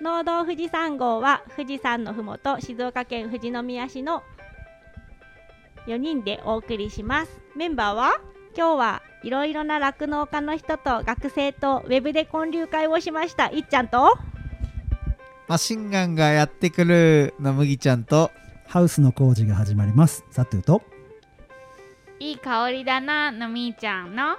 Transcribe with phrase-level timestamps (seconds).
[0.00, 4.22] 農道富士山号は富士山のふもと静岡県富士宮市の
[5.86, 7.40] 4人でお送りします。
[7.56, 8.20] メンバーは
[8.56, 13.46] 今日はいろいろな酪農家の人と学生とウェブで交流会をしました。
[13.46, 14.16] いっちゃんと？
[15.48, 18.30] マシンガンがやってくるの麦ちゃんと。
[18.68, 20.24] ハウスの工事が始まります。
[20.30, 20.82] サトゥと。
[22.20, 24.36] いい香りだなのみーちゃんの。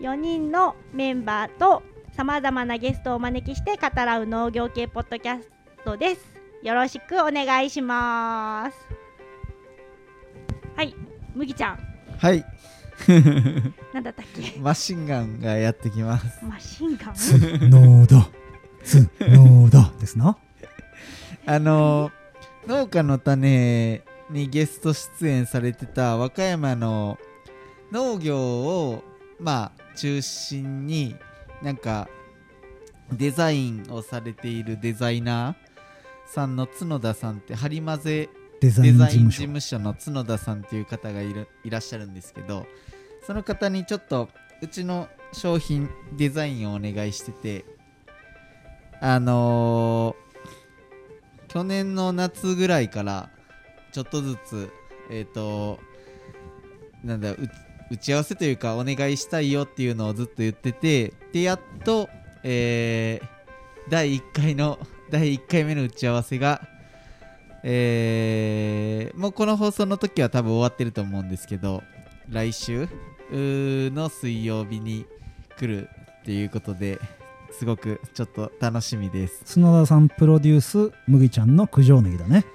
[0.00, 1.82] 4人のメンバーと
[2.12, 5.48] さまざまなゲストをお招きして語らう農業系ポッドキャス
[5.84, 6.20] トです。
[6.62, 8.76] よろしくお願いします。
[10.76, 10.94] はい
[11.34, 11.78] 麦ちゃん。
[12.18, 12.44] はい。
[13.92, 14.58] なんだったっけ？
[14.60, 16.44] マシンガンがやってきます。
[16.44, 17.14] マシンガン？
[17.14, 17.32] つ
[17.68, 18.28] のだ
[18.84, 20.36] つのだですな。
[21.46, 22.10] あの
[22.66, 27.18] 農家の種にゲスト出演されてた和歌山の
[27.90, 29.02] 農業を
[29.40, 31.16] まあ中心に
[31.62, 32.08] なんか
[33.12, 38.28] デザインをされているデザイナーさんの角田さんってハリマゼ
[38.60, 38.96] デザイン
[39.28, 39.78] 事務所。
[39.78, 42.66] の角田さんっていう方がいるいらっしゃるんですけど
[43.26, 44.28] その方にちょっと
[44.60, 47.64] うちの商品デザインをお願いしてて
[49.00, 50.22] あのー
[51.52, 53.28] 去年の夏ぐらいから
[53.92, 54.70] ちょっとずつ
[55.10, 55.78] えっ、と
[57.04, 57.36] なんだう
[57.92, 62.08] 打ち合わせというかお願いしたいよっていうのをずっと言っててでやっと、
[62.42, 63.32] えー
[63.90, 64.78] 第1回の
[65.10, 66.62] 第1回目の打ち合わせが
[67.64, 71.82] えーもうこの放送の時は多分終わってると思うんですけど
[72.28, 72.88] 来週
[73.30, 75.04] の水曜日に
[75.58, 75.88] 来る
[76.20, 76.98] っていうことで
[77.50, 79.60] すごくちょっと楽しみです。
[79.60, 82.46] 角田さんプロデュース麦ちゃんの九条ネギだね。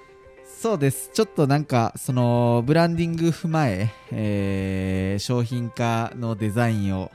[0.59, 1.11] そうです。
[1.13, 7.11] ちょっとなんかそのブランディング踏まええー商品化のデザインを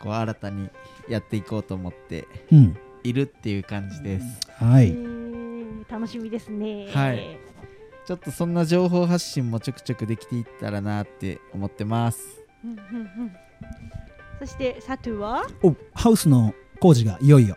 [0.00, 0.70] こう新たに
[1.08, 2.76] やっていこうと思ってうん。
[3.04, 4.24] いるっていう感じです。
[4.58, 4.88] はい。
[4.88, 5.56] えー
[5.88, 6.88] 楽しみですね。
[6.90, 7.38] はい。
[8.06, 12.42] ちょっとそんな情報発信もちょくちょくできていったらなって思ってます。
[12.64, 12.78] うんうんう
[13.26, 13.32] ん。
[14.40, 15.46] そしてサトゥは？
[15.62, 17.56] おハウスの工事がいよいよ。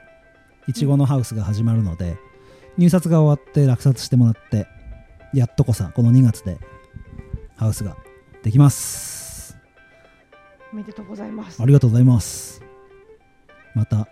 [0.67, 2.17] いちごのハウスが始まるので
[2.77, 4.67] 入札が終わって落札してもらって
[5.33, 6.57] やっとこさこの2月で
[7.55, 7.97] ハウスが
[8.43, 9.57] できます。
[10.71, 11.61] おめでとうございます。
[11.61, 12.61] ありがとうございます。
[13.75, 14.07] また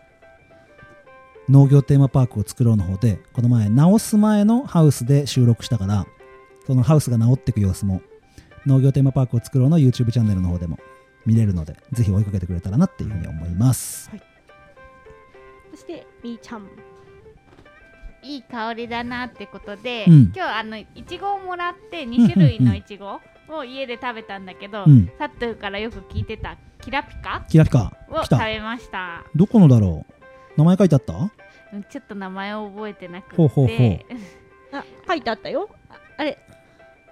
[1.50, 6.06] 農業テーマパークを作ろうの方でこの前直す前のハウスで収録したから
[6.66, 8.02] そのハウスが直っていく様子も
[8.66, 10.78] 農業テーマパークを作ろうの YouTube チャンネルの方でも
[11.26, 14.12] 見れるのでぜひ追いかけてくれたらなっていうふうに思います。
[15.72, 16.68] そしてみーちゃん
[18.28, 20.34] いい香りだなってことで、うん。
[20.36, 25.10] 今日あのいちごをもらって2種類のいちごを家で食べたんだけど、うん。
[25.18, 27.46] サットゥからよく聞いてたキラピカ？
[27.50, 27.94] キラピカ？
[28.10, 28.38] を来た。
[28.38, 29.24] 食べました。
[29.36, 30.14] どこのだろう？
[30.58, 31.14] 名前書いてあった？
[31.74, 33.36] うんちょっと名前を覚えてなくて。
[33.38, 34.00] ほうほうほう。
[34.74, 35.70] あ書いてあったよ。
[35.90, 36.38] ああれ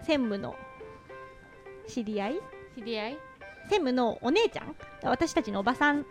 [0.03, 0.55] 専務の
[1.87, 2.35] 知り合い？
[2.77, 3.17] 知り合い？
[3.69, 4.75] 専務のお姉ちゃん？
[5.03, 6.05] 私たちのおばさん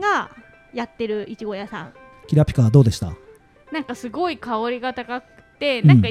[0.00, 0.30] が
[0.72, 1.92] やってるいちご屋さん。
[2.26, 3.12] キラピカどうでした？
[3.74, 5.24] なんかすごい香りが高く
[5.58, 5.88] て、うん。
[5.88, 6.08] なんか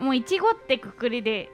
[0.00, 1.50] もういちごってくくりで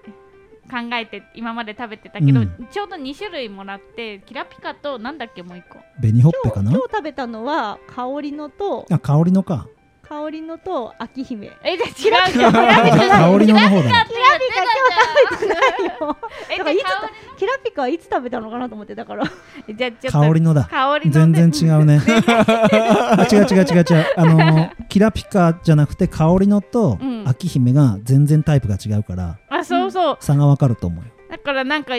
[0.70, 2.68] 考えて今まで食べてたけど、うん。
[2.70, 5.80] ちょうど2種類もらってキラピカとなんだっけもう1個。
[6.00, 6.70] 紅ほっぺかな？
[6.70, 9.66] 今日食べたのは香りのとあ香りのか
[10.08, 11.50] 香りのと秋姫。
[11.64, 12.52] えじゃあ違うじゃん。
[12.54, 13.82] 香りのの方だ。
[13.82, 16.16] ねキラピカ今日食べてないよ
[16.50, 19.24] えだからいつじゃあキラピカはいつ食べたのかなと思ってだから。
[19.24, 20.64] じゃあちょっと香りのだ。
[20.64, 22.00] 香りの全然違うね。
[22.06, 24.06] あ違う違う違う違う。
[24.16, 27.24] あのーキラピカじゃなくて香りのとうん。
[27.26, 30.16] 秋姫が全然タイプが違うからあそうそう。
[30.20, 31.10] 差がわかると思うよ。
[31.30, 31.94] だからなんか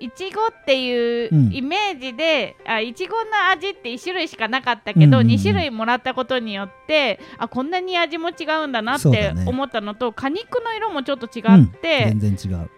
[0.00, 1.52] いちごっていううん。
[1.52, 5.26] イメージで、あいちごの味って1種類しかなかったけど、うんうんうん。
[5.28, 11.64] 2種類もらったことによってあこんなに味も違うんだなって思ったのと、果肉の色もちょっと違うん。
[11.64, 12.70] って、全然違う。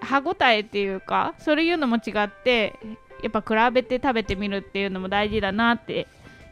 [0.00, 2.78] 歯ごたえっていうかそういうのも違って
[3.22, 6.06] やっぱ比べて食べてみるっていうのも大事だなって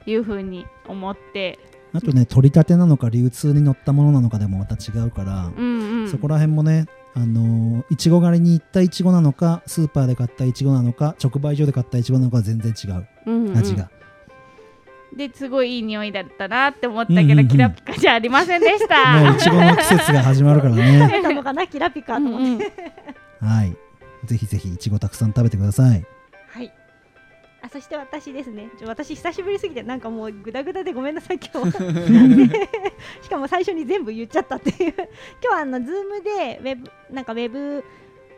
[0.07, 1.59] いうふうに思って、
[1.93, 13.07] あとね取り立てなのか流通に乗ったものなのかでもまた違うから、うんうん、そこら辺もねあのーいちご狩りに行ったいちごなのかスーパーで買ったいちごなのか直売所で買ったいちごなのかは全然違う。
[13.27, 13.89] うんうん味が、
[15.17, 17.49] ですごいいい匂いだったなって思ったけど、うんうんうん。
[17.49, 19.21] キラピカじゃありませんでした。
[19.23, 22.65] もういちごの季節が始まるからね食べたのかなキラピカと思って、
[23.43, 23.77] うんうんはい。
[24.25, 26.05] ぜひぜひいちごたくさん食べてください
[27.75, 28.71] そして私ですね。
[28.87, 31.73] 私久しぶりすぎてなんかもうグダグダでごめんなさい今日
[33.21, 34.95] しかも最初に全部言っちゃったっていう。
[34.95, 35.05] 今
[35.43, 37.85] 日はあのズームでウェブなんかウェブ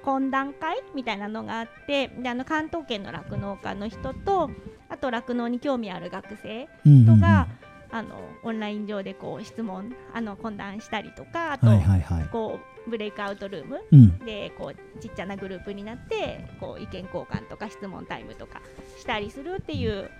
[0.02, 4.50] 懇談会みたいなのがあってであの関東圏の酪農家の人と
[4.88, 7.16] あと酪農に興味ある学生うんうんうん。
[7.18, 7.46] 人が、
[7.96, 12.28] あのオンライン上でこう質問あの懇談したりとかあと、はいはいはい。
[12.30, 14.18] こうブレイクアウトルームうん。
[14.20, 18.62] でこうちっちゃなグループになってこう意見交換とか質問タイムとか
[18.98, 20.10] したりするっていう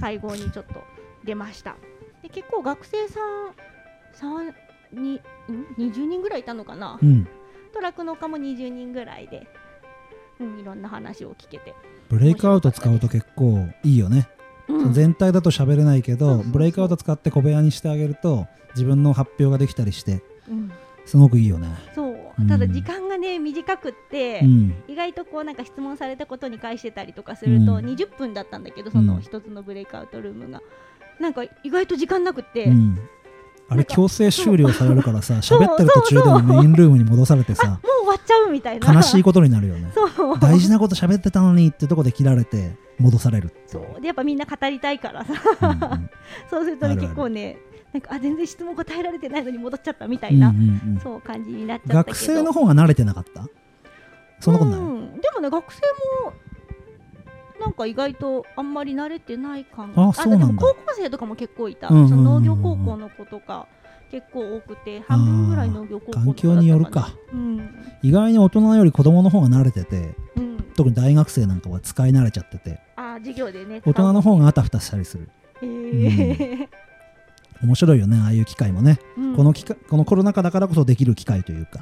[0.00, 0.82] 会合にちょっと
[1.24, 1.76] 出ました。
[2.22, 3.20] で結構学生さ
[4.40, 4.54] ん
[4.92, 5.20] にん
[5.78, 6.98] ？20人ぐらいいたのかな？
[7.02, 7.28] うん。
[7.72, 9.46] トラックも20人ぐらいで、
[10.38, 11.74] うん、いろんな話を聞けて、
[12.10, 14.28] ブレイクアウト使うと結構いいよね、
[14.68, 14.92] うん。
[14.92, 20.72] 全体だと喋れないけどブレイクアウト使って小部屋にしてあげると自分の発表ができたりしてうん。
[21.04, 21.68] すごくいいよね。
[21.94, 22.16] そう。
[22.38, 22.48] うん。
[22.48, 24.74] ただ時間がね短くって、うん。
[24.88, 27.86] 意外とこうなんか質問されたことに返してたりとかすると、うん。
[27.86, 30.60] 20分だったんだけどその一つのブレイクアウトルームが、
[31.20, 32.98] なんか意外と時間なくって、うん
[33.72, 38.92] あれ強制終了されるからさ喋ってる途中でもメインルームに戻されてさもう終わっちゃうみたいな。
[38.92, 39.90] 悲しいことになるよね。
[40.40, 44.00] 大事なこと喋ってたのにってとこで切られて戻されるそう。
[44.00, 45.32] でやっぱみんな語りたいからさ。
[45.62, 46.10] うんうん。
[46.50, 47.56] そうするとね結構ね
[47.92, 53.46] なんかあ全然質問答えられてないのに戻っちゃったみたうんいな、うんうんそう感じになっちゃった学生の方が慣れてなかった？
[54.40, 55.80] そんなことない、うん、でもね学生
[56.24, 56.32] も
[57.62, 60.46] なんか意外とあんまり慣れてない感あそうなんだ。
[60.48, 62.10] でも高校生とかも結構いた、うんうんうんうん。
[62.10, 63.68] その農業高校の子とか
[64.10, 67.70] 結構多くて半分ぐらい農業高校環境によるかうん
[68.02, 70.64] 意外に大人より子供の方が慣れててうん。
[70.74, 72.80] 特に大学生なんかは使い慣れちゃってて。
[72.96, 75.28] あ授業でね大人の方があたふたしたりする。
[75.62, 76.68] へー
[77.62, 79.36] 面白いよねああいう機会もね、うん。
[79.36, 81.78] この機会このコロナ禍だからこそできる機会というか、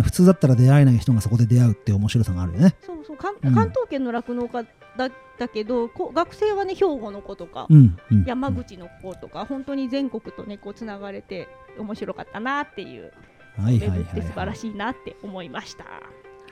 [0.00, 2.76] 普通だったら出会えない人がそこで出会うって面白さがあるよね。
[2.80, 3.16] そうそう。
[3.16, 4.64] 関東圏の酪農家
[4.98, 11.48] だったけど、こ学生はね兵庫の子とか、うん、うん、山口の子とか本当に全国とねこうつながれて
[11.78, 13.12] 面白かったなっていう
[13.56, 15.84] はいはいはい、はい、て素晴らしいなって思いました。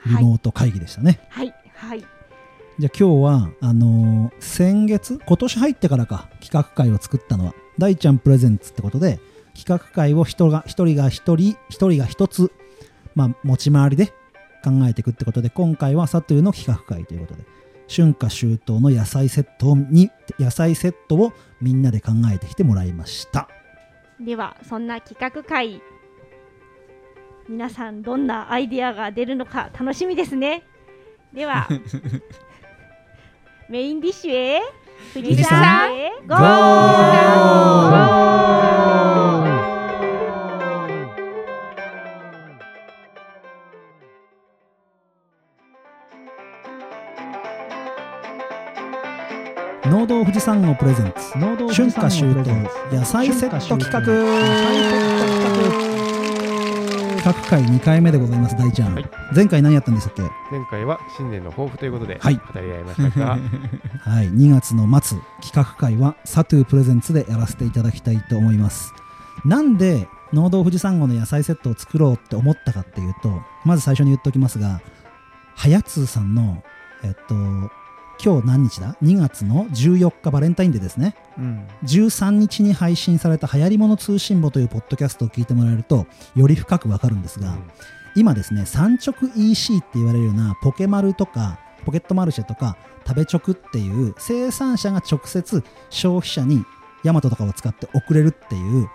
[0.05, 0.23] リはい。
[0.23, 1.99] モート会議でしたね、はいはい。
[1.99, 9.19] じゃあ今日はあのー先月今年入ってからか企画会を作ったのは大ちゃんプレゼンツってことで
[9.55, 12.51] 企画会を人が一人が一人一人が一つ、
[13.15, 14.07] まあ、持ち回りで
[14.63, 17.43] 考えていくってことで今回はサトゥーの企画会ということで
[17.87, 23.47] 春夏秋冬の野菜セットをに野菜セットをみんなで考えてきてもらいました。
[24.19, 25.81] ではそんな企画会
[27.47, 30.63] 皆さんどんなアイデアが出るのか楽しみですね。
[31.33, 31.67] では
[33.69, 34.61] メインディッシュへ
[35.13, 36.41] 富士山へゴゴ
[50.17, 52.33] 道富士山号プレゼンツ春夏秋冬
[52.91, 54.01] 野菜セット企画。
[54.01, 54.07] 企
[57.23, 57.33] 画。
[57.47, 59.09] 会2回目でございます大ちゃん、はい。
[59.35, 60.23] 前回何やったんでしたっけ？
[60.23, 62.35] 前回は新年の抱負ということではい。
[62.35, 63.37] 語り合いましたが、
[64.01, 68.93] はい、2月の末企画会はサトゥープレゼンツでやらせていただきたいと思います。
[69.45, 74.81] なんで農道富士山号の野菜セットを作ろうって思ったかっていうとまず最初に言っておきますが
[75.55, 76.63] はやつーさんの
[77.03, 77.35] えっと
[78.23, 81.15] 今日何日だ ?2 月の14日バレンタインデーですね。
[81.37, 81.67] うん。
[81.83, 87.57] 13日に配信された流行り物通信簿というポッドキャストを聞いてもらえるとより深くわかるんですが、
[88.15, 92.75] 今ですね産直 EC って言われるようなポケマルとかポケットマルシェとか
[93.07, 96.65] 食べ直っていう生産者が直接消費者に
[97.03, 98.89] ヤマトとかを使って送れるっていう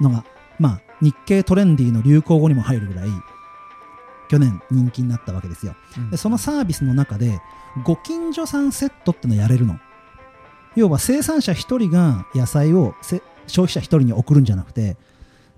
[0.00, 0.24] のが
[0.58, 3.08] まあ日経トレンディの流行語にも入るぐらい
[4.32, 5.76] 去年人気になったわけですよ。
[6.10, 7.38] でそのサービスの中で
[7.84, 9.78] ご近所さんセットってのやれるの。
[10.74, 14.96] 要は生産者1人が野菜をせ消費者1人に送るんじゃなくて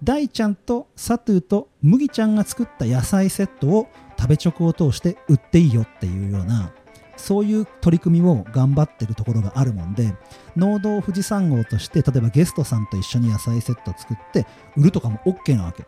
[0.02, 3.86] 大ちゃんとサトゥーと麦ちゃんが作った野菜セットを
[4.18, 6.72] 食べ直を通して売っていいよっていうような
[7.16, 10.16] そういう取り組みを頑張ってるところがあるもんで
[10.56, 15.86] 農道富士山号として例えばゲストさんと一緒に野菜セットを作って売るとかも OK なわけ。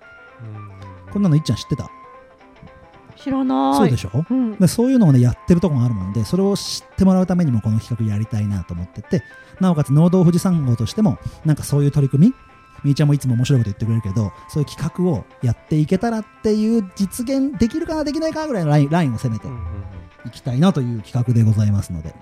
[1.13, 1.91] こんなのいっちゃん知ってた？
[3.17, 3.75] 知らない。
[3.77, 4.25] そうでしょ？
[4.31, 4.57] うん。
[4.57, 9.23] でそういうのをねやってるところがあるもんでそれを知ってもらうためにもこの企画やりたいなと思ってて
[9.61, 12.35] なおかつ農道富士山号としてもなんかそういう取り組み？
[12.85, 19.49] みーちゃんもいつも面白いこと言ってくれるけどそういう企画をやっていけたらっていう実現できるかなできないかぐらいのラインラインを攻めて
[20.27, 22.15] いきたいなという企画でございますので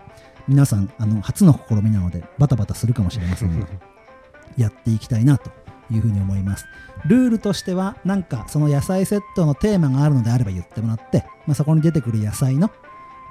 [0.47, 3.67] 皆さんあの初の試みなのでバタバタするかもしれませんが
[4.57, 5.51] やっていきたいなと
[5.91, 6.67] いうふうに思います。
[7.07, 12.71] ルールとしてはなんかその野菜セットのテーマがあるのであれば言ってもらって、まあ、そこに出てくる野菜の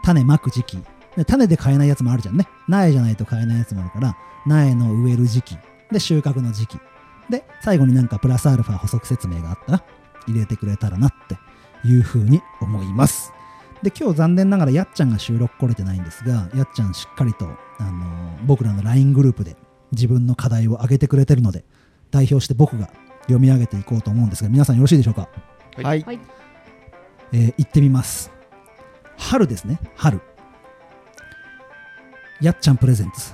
[0.04, 0.78] 種まく時期。
[1.16, 2.48] で種で買えないやつもあるじゃんね。
[2.68, 5.58] 苗じゃないと買えないやつもあるから苗の植える時期。
[5.92, 6.78] で収穫の時期。
[7.30, 9.84] で最後になんかプラスアルファ補足説明があったら
[10.28, 11.38] 入れてくれたらなって
[11.88, 13.32] いうふうに思います。
[13.82, 17.46] で今日残念ながらやっちゃんが収録来れてないんですがやっちゃんしっかりと、
[17.80, 19.56] あのー僕らの LINE グループで
[19.92, 21.64] 自分の課題を挙げてくれてるので
[22.14, 22.90] 代表して僕が
[23.24, 25.28] 読み上げていこうと思うんですが皆さんよろしいでしょうか、
[25.82, 26.02] はい。
[26.04, 26.20] はい。
[27.34, 28.32] えー、行ってみます。
[29.18, 29.80] 春ですね。
[29.96, 30.22] 春。
[32.40, 33.34] やっちゃんプレゼンツ。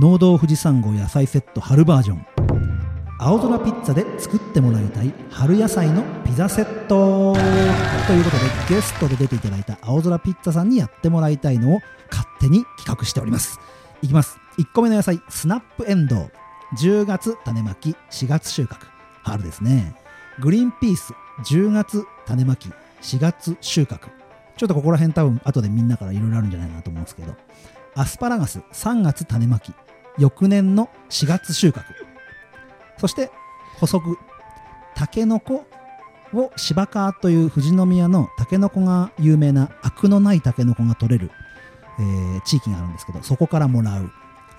[0.00, 2.26] 農道富士山号野菜セット春バージョン。
[3.20, 5.12] 青空ピッツァで作ってもらいたい。
[5.30, 7.34] 春野菜のピザセット。
[7.34, 13.60] ということでゲストで出ていただいた青空ピッツァさんにやってもらいたいのを勝手に企画しております。
[14.02, 14.38] いきます。
[14.58, 16.32] 1個目の野菜スナップエンドウ
[16.76, 18.86] 10月種まき4月収穫
[19.22, 19.94] 春ですね。
[20.40, 21.12] グリーンピース
[21.44, 22.68] 10月種まき
[23.02, 24.08] 4月収穫
[24.56, 27.34] ちょっとここら辺多分後でみんなからいろいろあるんじゃないかなと思うんですけど。
[27.94, 29.72] アスパラガス3月種まき
[30.18, 31.82] 翌年の4月収穫
[32.96, 33.30] そして
[33.78, 34.16] 補足。
[34.94, 35.64] タケノコ
[36.34, 41.30] を芝川という富士宮のタケノコが有名なアクのないタケノコが取れる、
[42.00, 44.10] えー地域があるんですけどそこからもらう。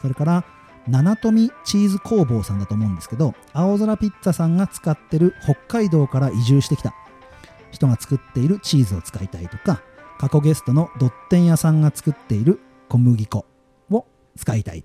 [0.01, 0.46] それから
[0.89, 6.93] 七富チーズ工房さんだと思うんですけど青空ピッツァさんが使ってる北海道から移住してきた。
[7.72, 9.84] 人が作っているチーズを使いたいとか
[10.19, 13.46] 過去ゲストのドッテン屋さんが作っている小麦粉
[13.91, 14.05] を
[14.36, 14.84] 使いたい。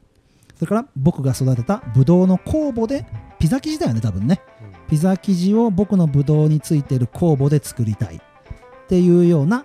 [0.55, 3.07] それから僕が育てたブドウの酵母で
[3.39, 4.43] ピザ生地だよね多分ね。
[4.89, 8.17] ピザ生地を僕のブドウについている酵母で作りたい。
[8.17, 9.65] っていうような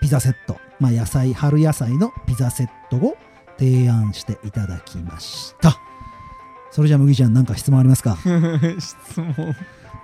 [0.00, 3.16] ピザセット、まあ、野菜春野菜のピザセットを
[3.58, 5.78] 提案していただきました。
[6.70, 8.16] それじゃあ麦ちゃん何か質問ありますか？
[8.78, 9.54] 質問。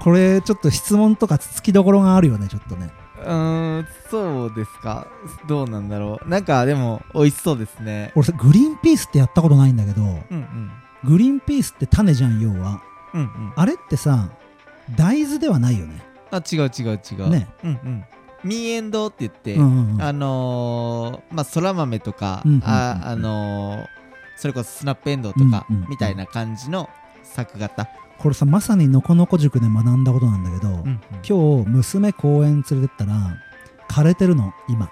[0.00, 2.90] これちょっと質問とかつつきどころがあるよねちょっとね。
[3.24, 5.06] うーんそうですか。
[5.46, 6.28] どうなんだろう。
[6.28, 8.12] なんかでも美味しそうですね。
[8.14, 10.70] 俺さグリーンピースってやったことないんだけどうんうん。
[11.04, 12.82] グリーンピースって種じゃん要は。
[13.14, 13.52] うんうん。
[13.54, 14.30] あれってさ
[14.96, 16.02] 大豆ではないよね。
[16.30, 17.30] あ違う違う違う。
[17.30, 17.48] ね。
[17.62, 18.04] うんうん
[18.44, 20.02] ミーエンドウって言って、うんうんうん。
[20.02, 23.86] あのー、まあそら豆とか、うんうんうんああのー、
[24.36, 26.88] それこそスナップエンドウとか、みたいな感じの
[27.22, 31.00] 作型、これさまさにのこのこ塾で学んだことなんだけど、うんうん。
[31.28, 33.14] 今日娘公園連れてったら
[33.88, 34.90] 枯れてるの今。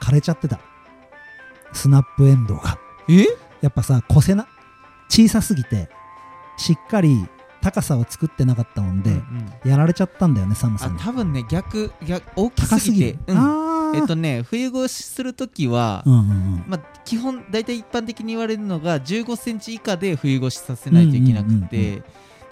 [0.00, 0.60] 枯れちゃってた。
[1.72, 2.78] スナップエンドウが。
[3.08, 3.26] え？
[3.62, 4.46] やっぱさ小せな？
[5.08, 5.88] 小さすぎて
[6.58, 7.26] しっかり
[7.66, 9.16] 高さを作ってなかったもんで、うん
[9.64, 9.70] うん。
[9.70, 13.42] やられちゃったんだよね寒さあに多分ね逆逆大き高すぎる、すぎて。
[13.96, 16.64] えっとね冬越しするときは、うんうんうん。
[16.68, 22.02] まあ、基本大体一般的に言われるのが1 5センチ以下で冬越しさせないといけなくうんうんうんて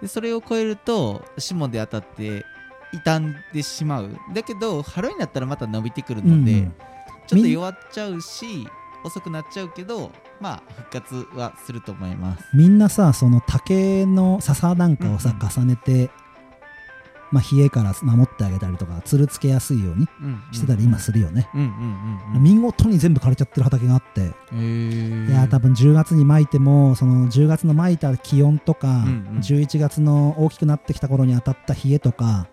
[0.03, 2.45] でそれを超えると霜で当たって
[3.05, 4.11] 傷んでしまう。
[4.35, 6.75] だけど春になったらまた伸びてくるので、うんうん。
[7.29, 8.67] ちょっと弱っちゃうし
[9.05, 12.45] 遅くなっちゃうけどまあ復活はすると思います。
[12.55, 16.11] みんなさその竹の笹なんかをさ、うん重ねて、
[17.31, 20.07] まあ、冷えから守ってあげたりとかつるつけやすいように
[20.53, 21.49] してたり今するよね、
[22.41, 29.39] 見事に全部枯れちゃってる畑があって、いやー多分10月にまいてもその10月のまいた気温とか、んうん。
[29.41, 32.47] 11月の大きくなってきた頃に当たった冷えとか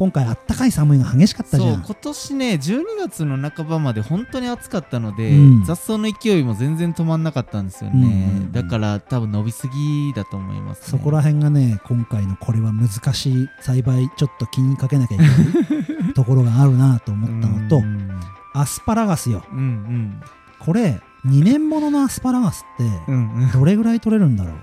[0.00, 1.82] 今回あったかい寒いが激しかったじゃん。
[1.82, 5.64] 今年ね12月の半ばまで本当に暑かったので、うん。
[5.64, 18.10] 雑草の勢いも全然止まんなかったんですよね、うんうんうんだから多分伸びすぎだと思います、ね、そこら辺がね今回のこれは難しい栽培ちょっと気にかけなきゃいけない ところがあるなと思ったのとうん。
[18.54, 19.44] アスパラガスよ。
[19.52, 20.20] うんうん。
[20.58, 24.54] これ2年もののアスパラガスってどれぐらい取れるんだろう、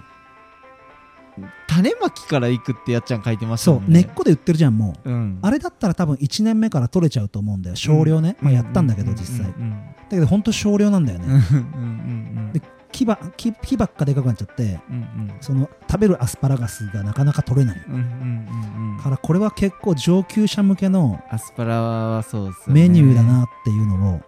[1.68, 5.10] 種まきからいくってやっちゃん書いてましたそう根っこで売ってるじゃんもう。
[5.10, 5.40] うん。
[5.42, 7.76] あれだったら多分1年目から取れちゃうと思うんだよ。
[7.76, 9.62] 少量ね、まあ、やったんだけどう実際、うん。
[9.62, 9.72] うん。
[9.72, 11.34] だけどほんと少量なんだよね、うん。
[11.34, 11.42] うん。
[11.42, 11.60] う
[12.50, 12.54] ん。
[12.54, 15.38] で木ば木木ばっかでかくなっちゃってうんうん。
[15.42, 17.84] その食べるアスパラガスがなかなか取れない。
[17.88, 22.82] うんうんうんうんからこれは結構上級者向けのアスパラはそうですよね。
[22.82, 24.22] メニューだなっていうのを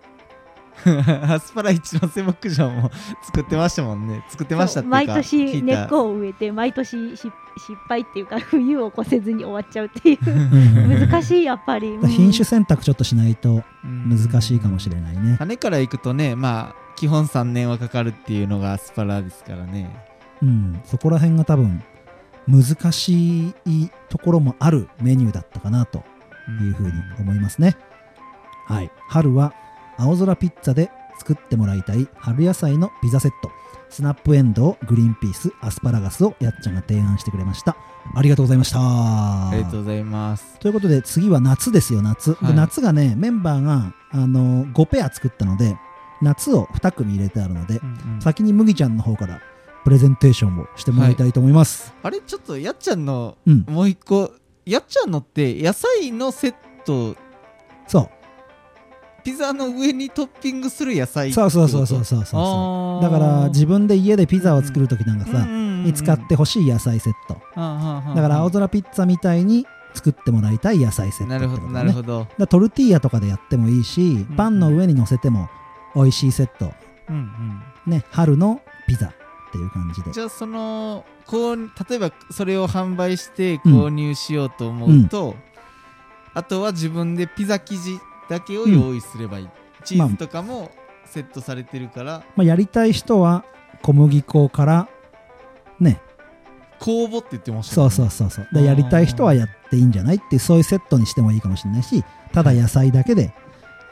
[1.28, 2.92] アスパラ一ノ瀬牧場も
[3.24, 4.24] 作ってましたもんね。
[4.30, 10.20] 作ってましたっていうか毎年根っこを植えて毎年し失敗っていうか 冬を越せずに終わっちゃうっていう。
[10.26, 12.08] 難 難しいやっぱり、うん。
[12.08, 14.10] 品種選択ちょっとしないとうん。
[14.10, 15.36] 難しいかもしれないね。
[15.38, 19.90] 種からいくとねまあ基本3年はかかるっていうのがアスパラですからね。
[20.42, 20.80] うん。
[20.86, 21.82] そこら辺が多分
[22.48, 26.04] 難しいところもあるメニューだったかなと
[26.62, 27.76] いうふうに思いますね。
[28.66, 28.92] はい。
[29.08, 29.54] 春は
[30.00, 33.52] 青空ピッツァで作ってもらいたい春野菜のピザセット。
[33.90, 37.76] スナップエンドウ、グリーンピース、アスパラガスをやっちゃんが提案してくれました。
[38.16, 38.80] ありがとうございました。
[38.80, 42.38] ありがとうございますということで次は夏ですよ、夏。
[42.40, 45.76] ではい夏がね、メンバーがあの5ペア作ったので、
[46.22, 49.42] 夏を2組入れてあるので、うんうん先に麦ちゃんの方から
[49.84, 51.94] プレゼンテーションをしてもらいたいと思います。
[52.04, 52.22] あれ？
[52.22, 54.32] ちょっとやっちゃんのうん、もう一個
[54.66, 57.16] やっちゃんのって野菜のセット
[57.88, 58.19] そう。
[59.30, 67.36] ピザの上にトッピングする野菜そうそうそうそうそうそうだから自分で家でピザを作る時なんかさ、に使ってほしい野菜セット。
[68.16, 72.28] だから青空ピッツァみたいに作ってもらいたい野菜セットなるほどなるほど。
[72.40, 75.48] だトルティーヤとかでやってもいいし、うんパンの上に乗せても
[75.96, 76.74] 美味しいセット。
[77.08, 77.16] うん
[77.86, 77.92] うん。
[77.92, 79.12] ね春のピザっ
[79.52, 80.12] ていう感じで。
[80.12, 81.56] じゃあそのこう
[81.88, 85.36] 例えばそれを販売して購入しようと思うと、
[86.34, 89.50] あとは自分でピザ生地だけを用意すればいい、
[89.84, 90.72] チーズとかも
[91.06, 93.44] セットされてるから、まあ、やりたい人は
[93.82, 94.90] 小麦粉から
[95.80, 96.00] ね。
[96.80, 98.48] 公募って言ってましたそうそうそうそう。
[98.54, 103.34] でやりたい人はやっていいんじゃないっていうそういうセットにしてもいいかもしれないしただ野菜だけで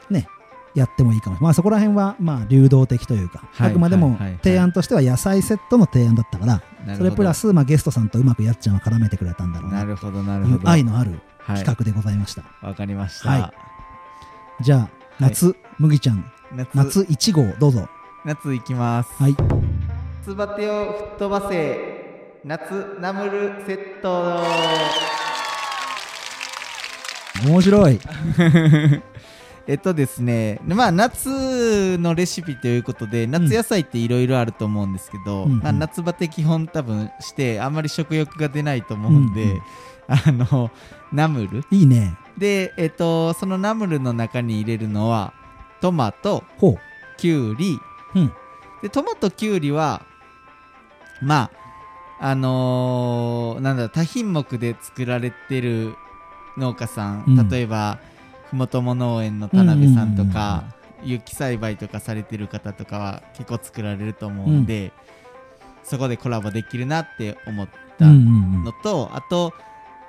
[0.08, 0.26] ね。
[0.74, 1.42] やってもいいかもしれない。
[1.44, 4.38] まあそこら辺はまあ流動的というか、はいあくまでもはいはいはい。
[4.42, 6.96] 提案としては野菜セットの提案だったから、なるほど。
[6.96, 9.78] それプラス、まあ、ゲストさんとうまくやっちゃんは絡めてくれたんだろうな。
[9.78, 13.52] なるほどなるほど愛のあるはい企画でございました、わかりました、は
[14.60, 16.32] じゃあ夏、麦ちゃん。
[16.52, 17.88] 夏夏1号どうぞ。
[18.24, 19.22] 夏いきます。
[19.22, 19.36] はい。
[20.26, 22.40] 夏バテを吹っ飛ばせ。
[22.44, 24.42] 夏ナムルセット。
[27.46, 28.00] 面白い。
[29.68, 35.52] えっとですねまあ夏のレシピということで夏野菜っていろいろあると思うんですけど、うん。
[35.52, 39.60] うんまあ、夏バテ基本多分してあんまり食欲が出ないと思うんで、うんうん
[40.08, 40.70] あの
[41.12, 41.64] ナムル？
[41.70, 42.16] いいね。
[42.36, 45.32] でえっとそのナムルの中に入れるのは
[45.80, 46.78] トマトほう。
[47.18, 47.78] きゅうり
[48.14, 48.32] うん。
[48.82, 50.02] でトマトきゅうりは
[51.20, 51.50] ま
[52.20, 55.94] ああのーなんだろう多品目で作られてる
[56.56, 57.48] 農家さん、うん。
[57.48, 57.98] 例えば
[58.50, 60.64] ふもとも農園の田辺さんとか、
[61.04, 64.92] 有機栽培とかされてる方とかは結構作られると思うんで、
[65.84, 68.64] そこでコラボできるなって思ったうんうん。
[68.64, 69.52] のと、あと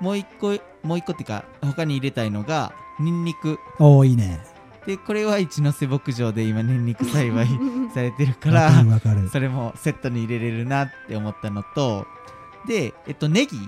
[0.00, 3.58] もう一個もう一個っていうか他に入れたいのがニンニク。
[3.78, 4.40] うんおおいいね。
[4.86, 7.46] でこれは一ノ瀬牧場で今ニンニク栽培
[7.94, 9.28] されてるかわらかるわかる。
[9.28, 12.06] それもセットに入れれるなって思ったのと
[12.66, 13.58] でえっとネギ。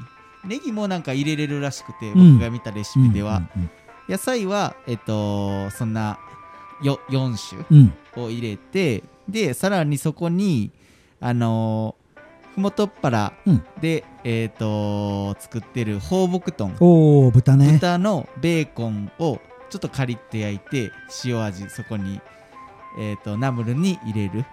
[0.45, 2.33] ネギもなんか入れれるらしくて、うん。
[2.35, 3.71] 僕が見たレシピでは、うん
[4.09, 6.19] 野菜はえっとそんな
[6.83, 8.25] よ4種うんうん。
[8.25, 10.73] を入れてでさらにそこに
[11.21, 12.02] あのー
[12.55, 13.65] ふもとっぱらうん。
[13.81, 16.75] で、えっと作ってる放牧豚。
[16.81, 17.73] おお豚ね。
[17.73, 20.91] 豚のベーコンをちょっとカリッと焼いて
[21.25, 22.21] 塩味そこに、
[22.99, 24.45] えー、とナムルに入れる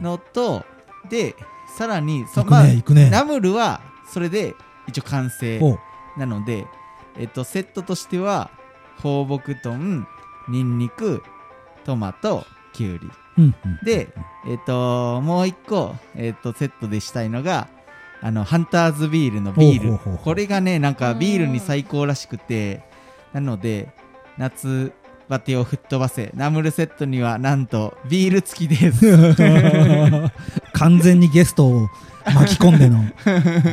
[0.00, 0.64] のと
[1.08, 1.36] で
[1.78, 3.08] さらにそね行くね。
[3.08, 3.80] ナムルは
[4.12, 4.54] それで
[4.88, 5.60] 一応完成
[6.18, 6.66] なので、
[7.16, 8.50] えっとセットとしては
[9.00, 10.04] 放牧豚
[10.48, 11.22] ニンニク
[11.84, 13.78] トマトきゅうりうんうん。
[13.84, 14.08] で、
[14.48, 17.68] えっともう一個、えっとセットでしたいのが
[18.22, 20.18] あのハンターズビールのビール。
[20.18, 22.82] これがねなんかビールに最高らしくて
[23.32, 23.88] なので
[24.36, 24.92] 夏
[25.28, 29.36] バテを吹っ飛ばせナムルセットにはなんとビール付きです。
[30.72, 31.88] 完全にゲストを
[32.24, 33.04] 巻き込んでの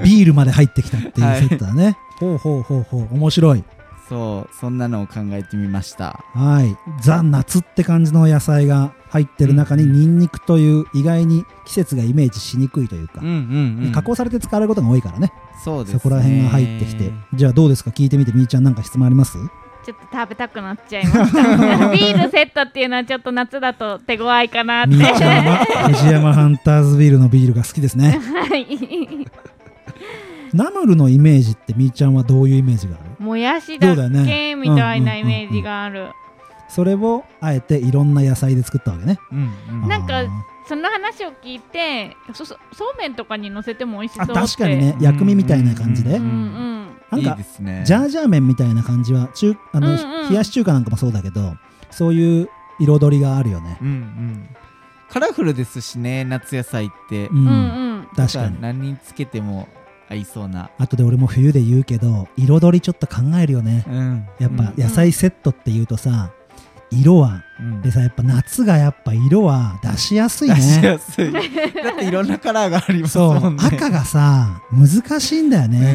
[0.03, 3.07] ビールまで入ってきたっていうセットだね、ほうほうほうほう。
[3.11, 3.63] 面白い
[4.09, 6.23] そうそんなのを考えてみました。
[6.33, 6.77] はい。
[7.01, 13.91] ザ・夏って感じの野菜が入ってる中にニンニクという意外に季節がイメージしにくいというか、うんうんうん。
[13.91, 15.33] 加工されて使われることが多いからね。
[15.63, 15.99] そうですね。
[15.99, 17.11] そこら辺が入ってきて。
[17.33, 17.89] じゃあどうですか？
[17.89, 19.37] 聞いてみてみーちゃんなんか質問あります？
[19.85, 21.89] ちょっと食べたくなっちゃいました。
[21.91, 24.95] ビールセットっていうのはちょっと夏だと手強いかなって。
[24.95, 28.19] みーちゃんは藤山ハンターズビールのビールが好きですね。
[28.49, 28.65] はい
[30.57, 33.23] ナムルのイメージってみーちゃんはどういうイメージがある？
[33.23, 36.07] もやしそうだっけねみたいなイメージがある。
[36.67, 39.19] それをあえていろんな野菜で作ったわけね。
[39.31, 39.51] うん
[39.83, 39.87] うん。
[39.87, 40.23] なんか
[40.67, 44.33] その話を聞いてそそそうめんとかに乗せても美味しそうあって。
[44.33, 44.97] 確かにね。
[44.99, 46.87] 薬味みたいな感じで、ううんん。
[47.11, 47.83] なんかいいですね。
[47.85, 50.29] ジャージャー麺みたいな感じは中あの、うんうん。
[50.29, 51.53] 冷やし中華なんかもそうだけど
[51.91, 54.49] そういう彩りがあるよね、うんうん。
[55.09, 57.27] カラフルですしね夏野菜って。
[57.27, 57.37] うん。
[57.37, 57.51] うんうん。
[57.51, 58.61] うん確かに。
[58.61, 59.67] 何につけても
[60.09, 60.69] 合いそうな。
[60.77, 63.85] あとで俺も冬で言うけど彩りちょっと考えるよね。
[63.87, 64.27] うん。
[64.39, 64.81] やっぱうん。
[64.81, 66.31] 野菜セットっていうとさ
[66.89, 67.43] 色は。
[67.59, 67.81] うん。
[67.81, 71.31] でさやっぱ夏がやっぱ色は出しやすい出しねやすい。
[71.31, 71.43] だっ
[71.97, 73.63] ていろんなカラーがありますもんね。
[73.65, 75.93] 赤がさ難しいんだようんね、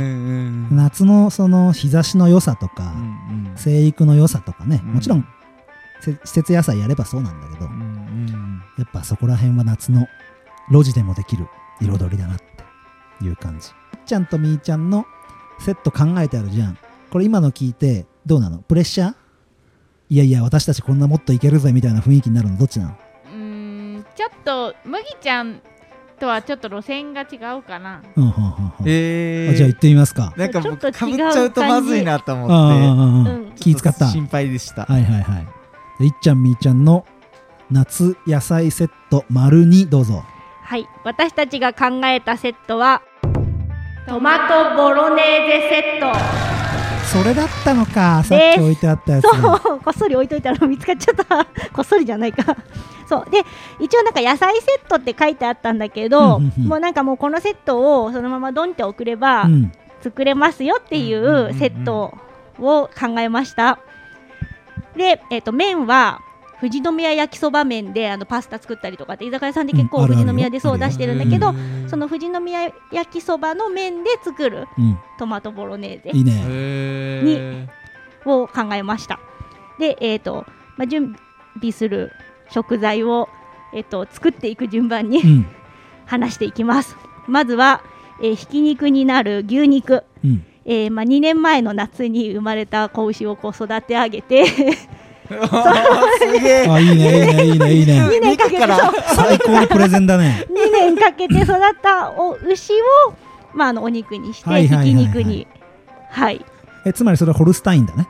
[0.70, 0.76] うん。
[0.76, 4.92] 夏のその日差しの良さとか、うん生育の良さとかね、うん。
[4.94, 5.26] もちろん
[6.00, 8.62] せ季節野菜やればそうなんだけど、うんうん。
[8.78, 10.06] やっぱそこら辺は夏の
[10.70, 11.46] 路地でもできる
[11.80, 13.68] 彩りだなっていう感じ。
[14.04, 15.06] ちゃんとみーちゃんの
[15.60, 16.78] セット考えてあるじゃん。
[17.10, 18.58] これ今の聞いてどうなの？
[18.58, 19.14] プレッシャー？
[20.08, 22.58] いやいや私たちこんなもっといけるぜみたいな雰囲気になるの？
[22.58, 22.96] どっちなの？
[23.26, 25.60] うーんちょっと麦ちゃん
[26.18, 28.02] とはちょっと路線が違うかな。
[28.16, 28.50] うんうんうんうん。
[28.86, 29.52] えー。
[29.52, 30.32] あじゃあ行ってみますか。
[30.36, 33.30] なんかちょっと違う僕かぶっちゃうとまずいなと思って。
[33.30, 34.04] うん気使った。
[34.04, 34.84] はい心配でした。
[34.84, 35.24] はいはい。
[35.24, 37.04] じゃいっちゃんみーちゃんの
[37.70, 40.24] 夏野菜セット丸2どうぞ。
[40.62, 40.86] はい。
[41.04, 43.02] 私たちが考えたセットは
[44.06, 46.18] トマトボロネーゼセット。
[47.06, 49.28] それだったのかさっき置いてあったやつ。
[49.28, 49.30] そ
[49.74, 51.44] うこっそり置いといたら見つかっちゃった。
[51.72, 52.56] こっそりじゃないか。
[53.08, 53.30] そう。
[53.30, 53.42] で
[53.78, 56.68] 一応なんか野菜セットって書いてあったんだけどうんうんうん。
[56.68, 59.72] もうなんかもうこのセットをそのままドンって送ればうん。
[60.00, 62.14] 作れますよっていうセット
[62.58, 63.78] を考えました。
[64.96, 66.20] で、えっと麺は
[66.62, 74.96] 富士宮焼きそば麺であのパスタ作ったりとかって居酒屋さんで結構富士宮でそう出してるんだけどへその富士宮焼きそばの麺で作るうん。
[75.18, 76.40] トマトボロネーゼいいね。
[76.46, 77.66] え
[78.24, 79.18] を考えました。
[79.80, 80.46] で、えーと
[80.76, 81.16] まあ、準
[81.56, 82.12] 備する
[82.48, 83.28] 食材を、
[83.74, 85.46] えー、と作っていく順番にうん。
[86.06, 86.96] 話していきます。
[87.26, 87.82] まずは、
[88.22, 90.46] えーひき肉になる牛肉、うん。
[90.64, 94.44] えーまあ、2年前の夏に生まれた子牛をこう育て上げて
[95.32, 98.02] すげえあいいねいいねいいねいいね。
[98.02, 98.94] 2年かけて肉からそう。
[99.16, 103.14] 最高のプレゼンだね2年かけて育ったお牛を、
[103.54, 105.46] まあ、あのお肉にして、ひき肉に。
[106.10, 106.44] はい。
[106.84, 108.08] えつまりそれはホルスタインだね。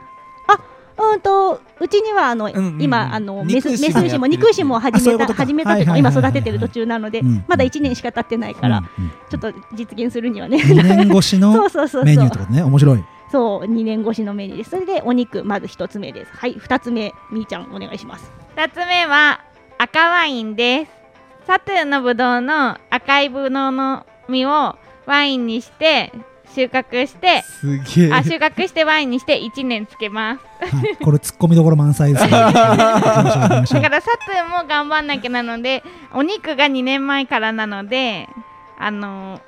[0.95, 2.81] うんとうちにはあの、うんうんうん。
[2.81, 10.57] 今あのメスメス牛も肉牛も始めた始めたっていうか今育ててる途中なので、うんまだ1年しか経ってないから、うんうんちょっと実現するにはね。
[10.57, 12.05] 2年越し そのうそうそう。
[12.05, 12.63] メニュそうーってことね。
[12.63, 13.03] 面白い
[13.33, 14.69] そう2年越しのメニューです。
[14.69, 16.31] それでお肉まず1つ目です。
[16.33, 18.31] はい2つ目みーちゃんお願いします。
[18.55, 19.41] 2つ目は
[19.79, 20.91] 赤ワインです。
[21.47, 24.75] サトゥーのブドウの赤いブドウの実を
[25.07, 26.13] ワインにして
[26.53, 28.13] 収穫してすげえ。
[28.13, 30.75] あ収穫してワインにして1年つけます。
[30.75, 32.29] は いこれツッコミどころ満載ですね。
[32.29, 38.29] だからサトゥーも頑張んなきゃなのでお肉が2年前からなので
[38.77, 39.41] あの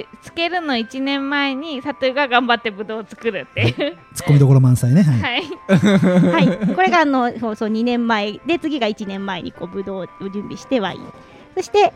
[0.00, 3.96] しつけるの1年前にサトゥーが頑張ってブドウを作るっていう。
[4.14, 5.02] ツッコミどころ満載ね。
[5.02, 5.42] はい。
[5.78, 6.46] はい。
[6.46, 6.74] はい。
[6.74, 11.12] これがあのそうそう2年前で次が1年前にこうブドウを準備してワイン
[11.54, 11.92] そして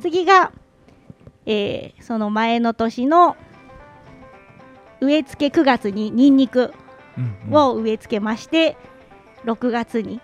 [0.00, 0.52] 次が、
[1.46, 3.36] えーその前の年の
[5.00, 6.72] 植え付け9月にニンニク
[7.18, 7.54] うんうん。
[7.54, 8.76] を植え付けまして、
[9.44, 10.20] 6月に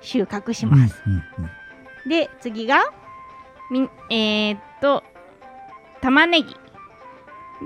[0.00, 1.22] 収穫しうんます、うんうん
[2.08, 2.84] で次が
[3.70, 5.02] みえーっと
[6.06, 6.56] 玉ねぎ。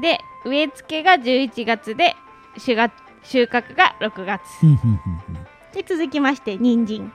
[0.01, 2.17] で植え付けが11月で
[2.57, 2.91] 収穫
[3.23, 4.41] 収穫が6月。
[4.63, 7.13] うんうんうんで続きまして人参。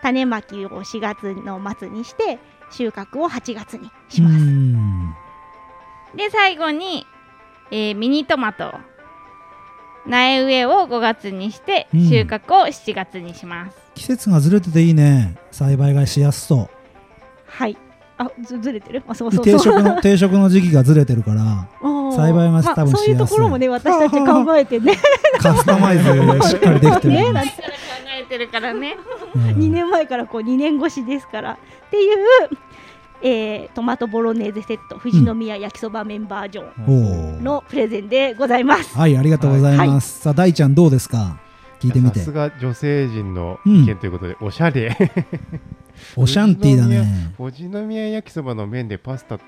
[0.00, 2.38] 種まきを4月の末にして
[2.70, 5.14] 収穫を8月にします、うん。
[6.14, 7.04] で最後に、
[7.72, 8.72] えーミニトマト。
[10.06, 12.08] 苗植えを5月にしてうん。
[12.08, 15.36] 収穫を7月にします、季節がずれてていいね。
[15.50, 16.70] 栽培がしやすそ
[17.46, 17.76] はい
[18.18, 19.02] あずずれてる？
[19.06, 19.54] あそうそうそう。
[19.54, 21.68] う定食の 定食の時期がずれてるから
[22.14, 24.94] 栽培がまあ多分そういうところもね私たち考えてね。
[25.40, 26.04] カスタマイズ
[26.48, 27.14] しっかりできてる。
[27.14, 27.32] ね考
[28.20, 28.96] えてるからね。
[29.34, 29.42] うん。
[29.42, 31.52] 2年前からこう2年越しですから。
[31.52, 31.56] っ
[31.90, 32.16] ていう、
[33.22, 36.64] えートマトボロネーゼセット富士宮焼きそば麺バージョ
[37.40, 41.36] ンのプレゼンでございます、はいありがとうございます、さあ大ちゃんどうですか？
[41.80, 42.18] 聞いてみて。
[42.20, 44.96] さすが女性陣の意見ということで、おしゃれ
[46.16, 47.32] オシャンティーだね。
[47.36, 49.38] 富士宮焼きそばの麺でパスタ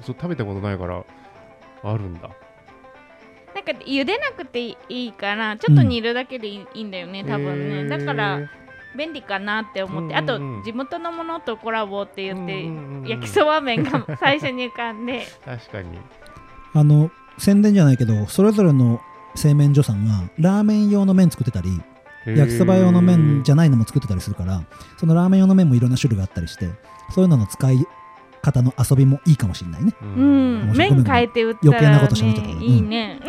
[0.00, 1.04] そう食べたことないから
[1.82, 2.30] あるんだ。
[3.54, 7.98] なんか茹でなくていいからちょっと煮るだけでいい,、んだよね多分ね。
[7.98, 8.40] だから
[8.96, 10.54] 便利かなって思って、うんうんうん。
[10.56, 15.26] あと地元のものとコラボって言って、うんうんうん焼きそば麺が最初に浮かんで。
[15.44, 15.98] 確かに。
[16.74, 19.00] あの宣伝じゃないけどそれぞれの
[19.34, 21.70] 製麺所さんがラーメン用の麺作ってたり
[22.36, 24.62] 焼きそば用の麺じゃないのも作ってたりするから
[24.98, 26.68] そのラーメン用の麺もいろんな種類があったりして
[27.14, 27.86] そういうのの使い
[28.42, 29.94] 方の遊びもいいかもしれないね。
[30.00, 30.72] ううん。
[30.76, 33.20] 麺変えて売った余計ならこと喋っちゃったけどねいいね、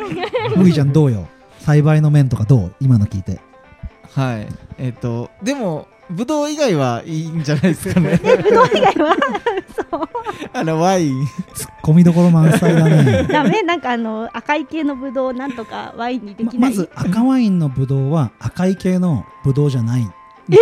[0.56, 1.28] 麦ちゃんどうよ。
[1.60, 2.76] 栽培の麺とかどう？
[2.80, 3.40] 今の聞いて。
[4.16, 4.48] はい。
[4.78, 8.18] えっ、とでもぶどう以外はいいんじゃないですかね。
[8.22, 9.16] ぶどう以外は
[9.92, 10.10] そう。
[10.54, 11.28] あのワイン。
[11.54, 13.24] ツッコミどころ満載だね。
[13.32, 20.10] ダメなんかあの赤い系のぶどうなんとかワインにできない、ままず赤ワインのブドウは赤い系のブドウじゃない。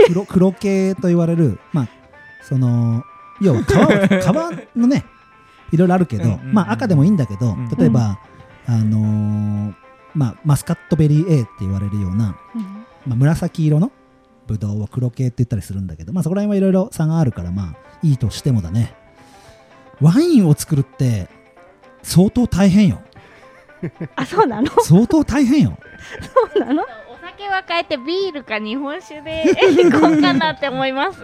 [0.07, 1.87] 黒黒系と言われるまあ
[2.43, 3.03] その
[3.39, 3.85] 要は皮を
[4.75, 5.05] 皮のね
[5.71, 7.69] いろいろあるけど、うんうんうんまあ赤でもいいんだけど、うん。
[7.69, 8.19] 例えば、
[8.67, 9.73] あのー
[10.13, 12.61] まあマスカットベリー A って言われるような、うん。
[13.05, 13.91] まあ、紫色の
[14.47, 18.95] ブドウを黒系って言ったりするんだけどまあそこら辺はいろいろ差があるからまあいいとしてもだね。
[20.01, 21.27] ワインを作るって
[22.03, 23.01] 相当大変よ。
[24.15, 24.71] あそうなの？
[24.81, 25.77] 相当大変よ。
[26.55, 26.83] そうなの？
[26.83, 26.85] お
[27.25, 29.43] 酒は変えてビールか日本酒で
[29.81, 31.19] いこうかなって思います。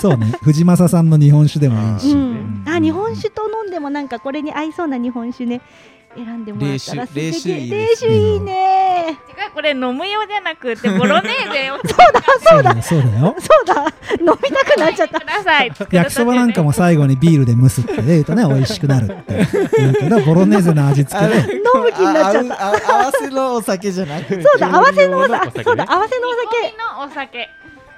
[0.00, 0.32] そうね。
[0.42, 5.62] 藤正さんの日本酒でもいいし、うん、あ日本酒と飲んでもなんかこれに合いそうな日本酒ね
[6.14, 9.08] 選んでもらったら冷酒いい冷です酒いいね。
[9.08, 9.16] 違う
[9.54, 11.88] これ飲む用じゃなくてボロネーゼを作
[12.48, 12.70] そうだ。
[12.70, 13.36] よそうだよ。
[13.38, 13.86] そうだ。
[14.20, 15.20] 飲みたくなっちゃった。
[15.20, 15.72] ください。
[15.90, 19.46] 焼きそばなんかも最後にビールで蒸すって言うとね美味しくなるって
[19.78, 21.34] 言うけどボロネーゼの味付けで。
[21.54, 22.66] 飲む気になっちゃった。
[22.66, 22.70] 合
[23.06, 24.42] わせのお酒じゃなくて。
[24.42, 27.48] そうだ合わせのおお酒そうだ合わせのお煮込み酒のお酒。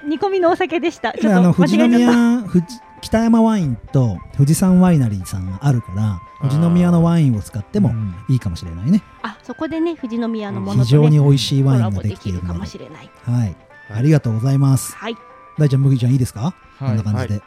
[0.06, 1.12] 煮込みのお酒でした。
[1.12, 1.96] ちょっと間の富士違えちゃった。
[1.98, 8.14] 宮富士北山ワインと富士山ワイナリーさんがあるから富士宮のワインを使ってもうん。
[8.30, 9.02] いいかもしれないね。
[9.22, 12.58] あそこでね富士宮のもの非常とねに美味しいコワインができるかきているので。
[12.60, 13.10] もしれない。
[13.24, 13.56] はい。
[13.92, 14.96] ありがとうございます。
[14.96, 15.16] はい。
[15.58, 16.54] 大ちゃん麦ちゃんいいですか？
[16.78, 17.40] こんな感じで、は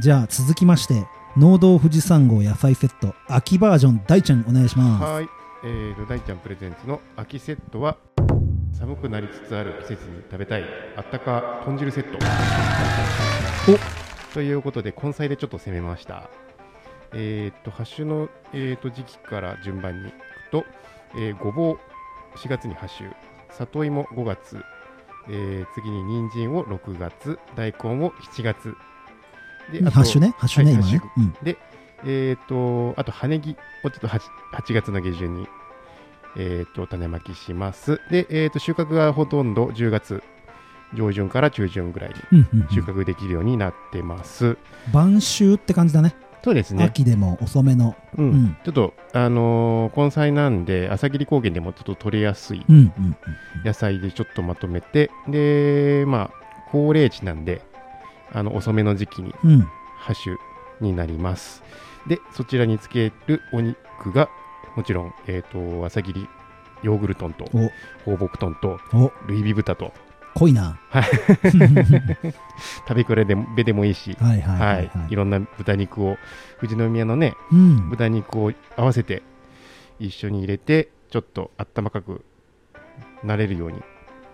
[0.00, 5.04] じゃあ続きまして農道富士山号野菜セット秋バージョン大ちゃんお願いします。
[5.04, 5.28] はい、
[5.64, 7.96] えーと、大ちゃんプレゼンツの秋セットは
[8.72, 10.64] 寒くなりつつある季節に食べたい
[10.96, 12.18] あったか豚汁セット
[14.32, 16.30] ということで根菜でちょっと攻めました。
[17.12, 20.16] えーとハッシュの、えーと時期から順番にいく
[20.52, 20.64] と、
[21.16, 21.78] えーごぼう
[22.36, 23.12] 4月にハッシュ。
[23.50, 24.62] 里芋5月、
[25.28, 27.38] えー次に人参を6月。
[27.56, 28.74] 大根を7月。
[29.72, 30.34] であとハッシュね？
[30.38, 30.90] ハッシュね、はい今ね？
[30.90, 31.56] ハッシュ
[32.02, 34.20] えー、とあと羽ネギをちょっと 8,
[34.54, 35.46] 8月の下旬に、
[36.36, 38.00] えー、と種まきします。
[38.10, 40.22] で、えー、と収穫がほとんど10月
[40.94, 42.60] 上旬から中旬ぐらいにうんうんうん。
[42.62, 44.56] うん収穫できるようになってます、
[44.92, 46.14] 晩秋って感じだね。
[46.42, 47.96] そうですね、秋でも遅めの。
[48.16, 48.24] うん。
[48.24, 48.56] うん。
[48.64, 53.16] ちょっとあのー根菜なんで朝霧高原でもちょっと取れやすいうんうんうん
[53.64, 57.62] 野菜でちょっとまとめてでまあ高齢地なんで
[58.32, 59.60] あの遅めの時期にうん。
[59.98, 60.36] ハッシュ
[60.80, 61.62] になります。
[62.06, 63.76] で、そちらにつけるお肉
[64.12, 64.30] が、
[64.76, 66.26] もちろん、えっ、と、朝霧
[66.82, 67.44] ヨーグルトンと、
[68.06, 69.12] 放牧豚と、お。
[69.26, 69.92] ルイビ豚と、
[70.34, 70.78] 濃いな。
[70.88, 71.02] はい。
[71.02, 72.34] はい
[72.86, 74.84] 食べ比べでもいいし、はいはいははい。
[74.84, 76.18] い、いろんな豚肉を、
[76.60, 77.88] 富士宮のね、うん。
[77.90, 79.22] 豚肉を合わせて、
[79.98, 82.24] 一緒に入れて、ちょっとあったまかく
[83.24, 83.82] なれるように、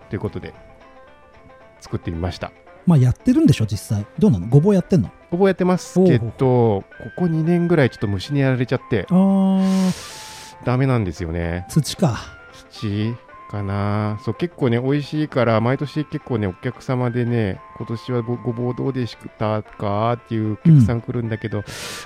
[0.09, 0.53] ということで、
[1.79, 2.51] 作ってみました。
[2.85, 4.05] まあやってるんでしょ実際。
[4.17, 4.47] どうなの？
[4.47, 5.11] ごぼうやってんの？
[5.29, 6.03] ほぼやってます。
[6.05, 6.83] けど、こ
[7.17, 10.65] こ2年ぐらいちょっと虫にやられちゃって、あー。
[10.65, 11.65] ダメなんですよね。
[11.69, 12.17] 土か。
[12.69, 13.15] 土
[13.49, 14.19] かな。
[14.23, 21.63] そう結構ね美味しいから毎年結構ねお客様でね今年はごごぼうどうでしたかっていうお客さん来るんだけど、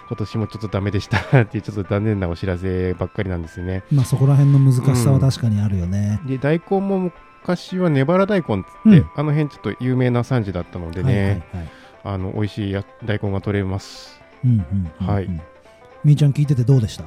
[0.08, 3.84] 今年もちょっとダメでした っていうちょっと残念なお知らせばっかりなんですよね。
[3.92, 9.06] まあそこら辺の難しさは確かにあるよね、で大根も昔はねばら大根って、うん。
[9.16, 11.70] あの辺ちょっと有名な産地だったのではいはいね、はい。
[12.04, 14.22] あの美味しいや大根が取れます。
[14.44, 15.08] うんうんうんうん。
[15.08, 15.30] はい。
[16.04, 17.04] みーちゃん聞いててどうでした？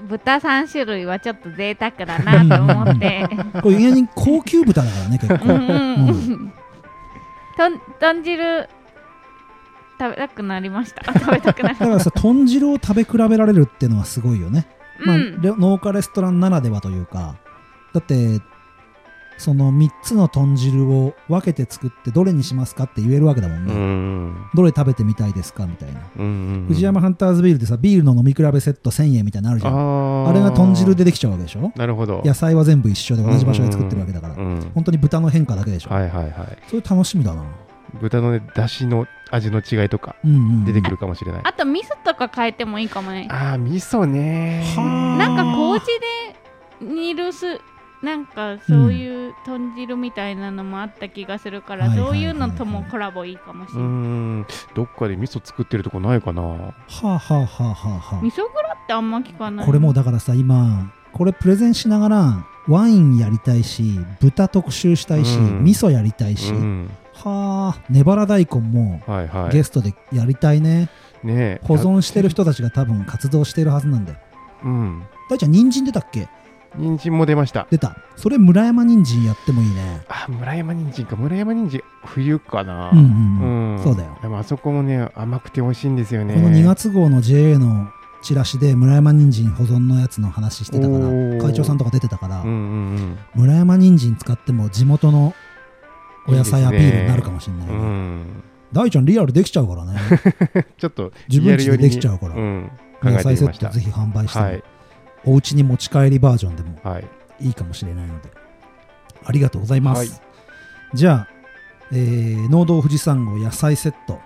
[0.00, 3.28] 豚3種類はちょっ贅沢だなと思って。
[3.62, 5.50] これ意外に高級豚だからね結う構ん。
[5.50, 6.52] うん。
[8.00, 8.68] 豚汁
[9.98, 11.04] 食べたくなりました。
[11.18, 14.66] 食べたくなりだからさ豚汁を食べ比べられるっていうのはすごいよね、
[15.04, 15.40] まあうん。
[15.40, 17.36] レ農家レストランならではというか。
[17.92, 18.40] だって
[19.36, 24.46] その3つの豚汁を分けて作ってどれにしますかって言えるわけだもんうね、ん。
[24.54, 26.28] どれ食べてみたいですかみたいな、うんう
[26.64, 30.28] ん藤山ハンターズビールでさビールの飲み比べセット1000円みたいなのあるじゃん。
[30.28, 31.72] あれが豚汁でできちゃうわけでしょ？
[31.76, 32.22] なるほど。
[32.24, 36.58] 野菜は全部一緒で同じ場所で作ってるわけだから、うんうんうん本当に豚の変化だけでしょ、はいはいはい。
[36.68, 37.44] それ楽しみだな、
[38.00, 40.64] 豚のね出汁の味の違いとかうんうんうん。
[40.64, 43.28] 出てくるかもしれない、あと味噌とか変えてもいいかもね。
[43.30, 44.82] あー味噌ねは
[45.16, 45.86] あなんか麹
[46.80, 47.46] で煮るす
[48.04, 54.46] なんかそういう豚汁みたいなのもあった気がするから、はいそういうのともコラボいいかもしれない、ん。
[54.74, 56.42] どっかで味噌作ってるとこないかな。
[56.42, 59.64] はあはあはあはあは味噌蔵ってあんま聞かない。
[59.64, 65.64] あこれもうだからさ今これプレゼンしながらワインやりたいし豚特集したいし、うん。
[65.64, 66.90] 味噌やりたいし、うん。
[67.14, 69.52] はあねばら大根もはいはい。
[69.52, 70.90] ゲストでやりたいね、
[71.22, 71.66] ねえ。
[71.66, 74.18] 保存してる人たちが多分活動してるはずなんだよ。
[74.64, 75.02] うん。
[75.30, 76.28] 大ちゃん人参出たっけ？
[76.76, 77.66] 人参も出ました。
[77.70, 77.96] 出た。
[78.16, 80.04] それ村山人参やってもいいね。
[80.08, 81.16] あ村山人参か。
[81.16, 82.90] 村山人参冬かな。
[82.90, 83.82] うんうんうん。
[83.82, 84.18] そうだよ。
[84.22, 86.34] でもあそこもね甘くて美味しいんですよね。
[86.34, 87.88] この2月号の JA の
[88.22, 91.08] チラシで村山人参保存のやつの話してたから
[91.38, 95.34] 会長さんとか出てたから、うんうん村山人参使っても地元の
[96.26, 97.72] お野菜アピールになるかもしれないね。
[97.74, 97.80] うん。
[97.80, 99.96] うん大ちゃんリアルできちゃうからね。
[100.78, 102.70] ちょっと自分家でできちゃうから、うん。
[103.00, 104.64] 考野菜セットぜひ販売しても、はい
[105.26, 107.08] お家に持ち帰りバージョンでもはい。
[107.40, 108.30] いいかもしれないので
[109.24, 110.08] ありがとうございます、はい。
[110.94, 111.28] じゃあ、
[111.92, 114.20] えー農道富士山号野菜セット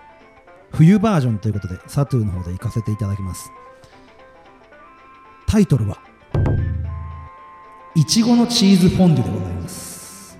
[0.73, 3.51] 冬バージョンということでサトゥーの方で行かせていただきます。
[5.47, 5.99] タイトルは
[7.95, 10.39] いちごのチーズフォンデュでございます。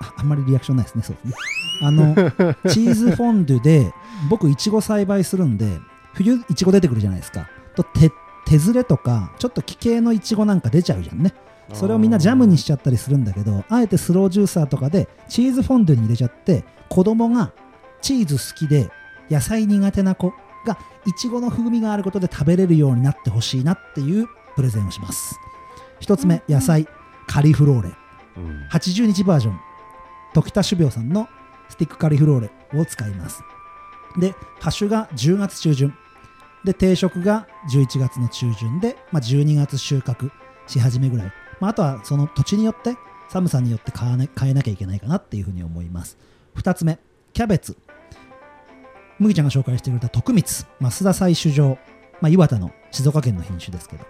[0.00, 1.34] ああんまりリアクションないですねそうですね。
[1.82, 2.14] あの
[2.70, 3.92] チーズフォンデュで
[4.28, 5.78] 僕いちご栽培するんで
[6.12, 7.48] 冬いちご出てくるじゃないですか。
[7.74, 8.10] と手
[8.44, 11.34] 手ずれとかちょっと奇形のいちごなんか出ちゃうじゃんね。
[11.72, 17.52] それをみんなジャムにしちゃったりするんだけどあえてスロージューサーとかでチーズフォンデュに入れちゃって子供が
[18.02, 18.90] チーズ好きで
[19.30, 20.34] 野菜苦手な子
[20.66, 24.26] がいちごの風味があることで食べれるようになってほしいなっていう
[24.56, 25.38] プレゼンをします。
[26.00, 26.86] 一つ目野菜
[27.26, 27.90] カリフローレ。
[28.36, 28.68] うん。
[28.70, 29.60] 80日バージョン。
[30.34, 31.28] 時田種苗さんの
[31.68, 33.42] スティックカリフローレを使います。
[34.18, 35.94] でハッシュが10月中旬
[36.64, 40.30] で定食が11月の中旬で、まあ、12月収穫
[40.66, 42.96] し始めぐらい、まあ、あとはその土地によって
[43.28, 46.16] 寒さによって買わな変えなきゃいけないかなっていうふうに思います。
[46.56, 46.98] 2つ目
[47.32, 47.76] キャベツ。
[49.18, 50.44] 麦ちゃんが紹介してくれた徳光。
[50.44, 51.78] 増田採取場、
[52.20, 54.04] まあ、岩田の静岡県の品種ですけど、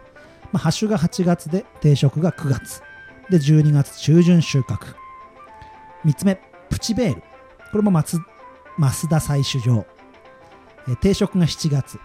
[0.53, 2.83] まあ、ハッシュが8月で定食が9月。
[3.31, 4.95] で12月中旬収穫。
[6.05, 6.39] 3つ目
[6.69, 7.23] プチベール。
[7.73, 8.19] これも松
[8.79, 9.87] 増田採取場。
[11.01, 11.99] 定食が7月。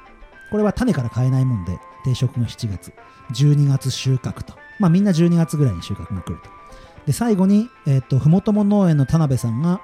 [0.52, 2.94] これは種から買えないもんで定食が7月
[3.34, 4.54] 12月収穫と。
[4.80, 6.50] まあみんな12月ぐらいに収穫が来ると。
[7.06, 9.82] で最後に、えー、とふもとも農園の田辺さんが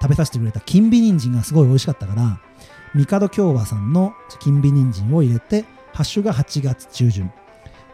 [0.00, 2.40] 食べさせてくれた金美人参がすごい美味しかったから
[2.94, 7.30] 帝京和さんの金美人参を入れてハッシュが8月中旬、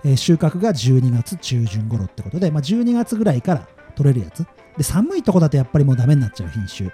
[0.05, 4.47] えー収穫が12月中旬頃ってことで、まあ、12月ぐらいから取れるやつ。
[4.77, 6.91] で寒いとこだとやっぱりもうダメになっちゃう品種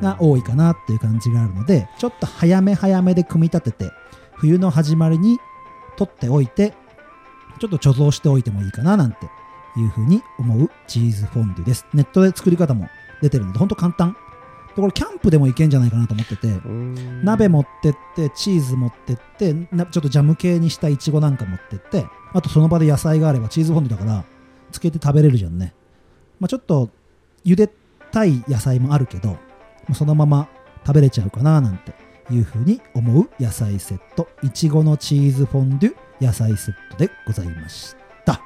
[0.00, 3.90] が多いかなっていう感じがあるのでちょっと早め早めで組み立てて
[4.38, 5.38] 冬の始まりに
[5.96, 6.74] 取っておいて
[7.58, 9.28] ちょっと貯蔵しておいてもいいかななんて
[9.76, 11.86] いうふうに思うチーズフォンデュです。
[11.92, 12.88] ネットで作り方も
[13.22, 14.16] 出てるのでほんと簡単。
[14.74, 16.48] でこれキャンプでもいけんじゃないかなと思ってて。
[16.48, 17.24] うん。
[17.24, 24.24] 鍋持ってってチーズ持ってってなちょっとジャム系にしたいちごなんか持ってってあとその場で野菜があればチーズフォンデュだから
[24.70, 25.74] つけて食べれるじゃんね、
[26.38, 26.90] まあ、ちょっと
[27.44, 27.70] 茹で
[28.12, 29.38] たい野菜もあるけどま
[29.90, 30.48] あそのまま
[30.86, 31.94] 食べれちゃうかななんて
[32.30, 34.28] いうふうに思う野菜セット。
[34.42, 38.40] いちごのチーズフォンデュ野菜セットでございました。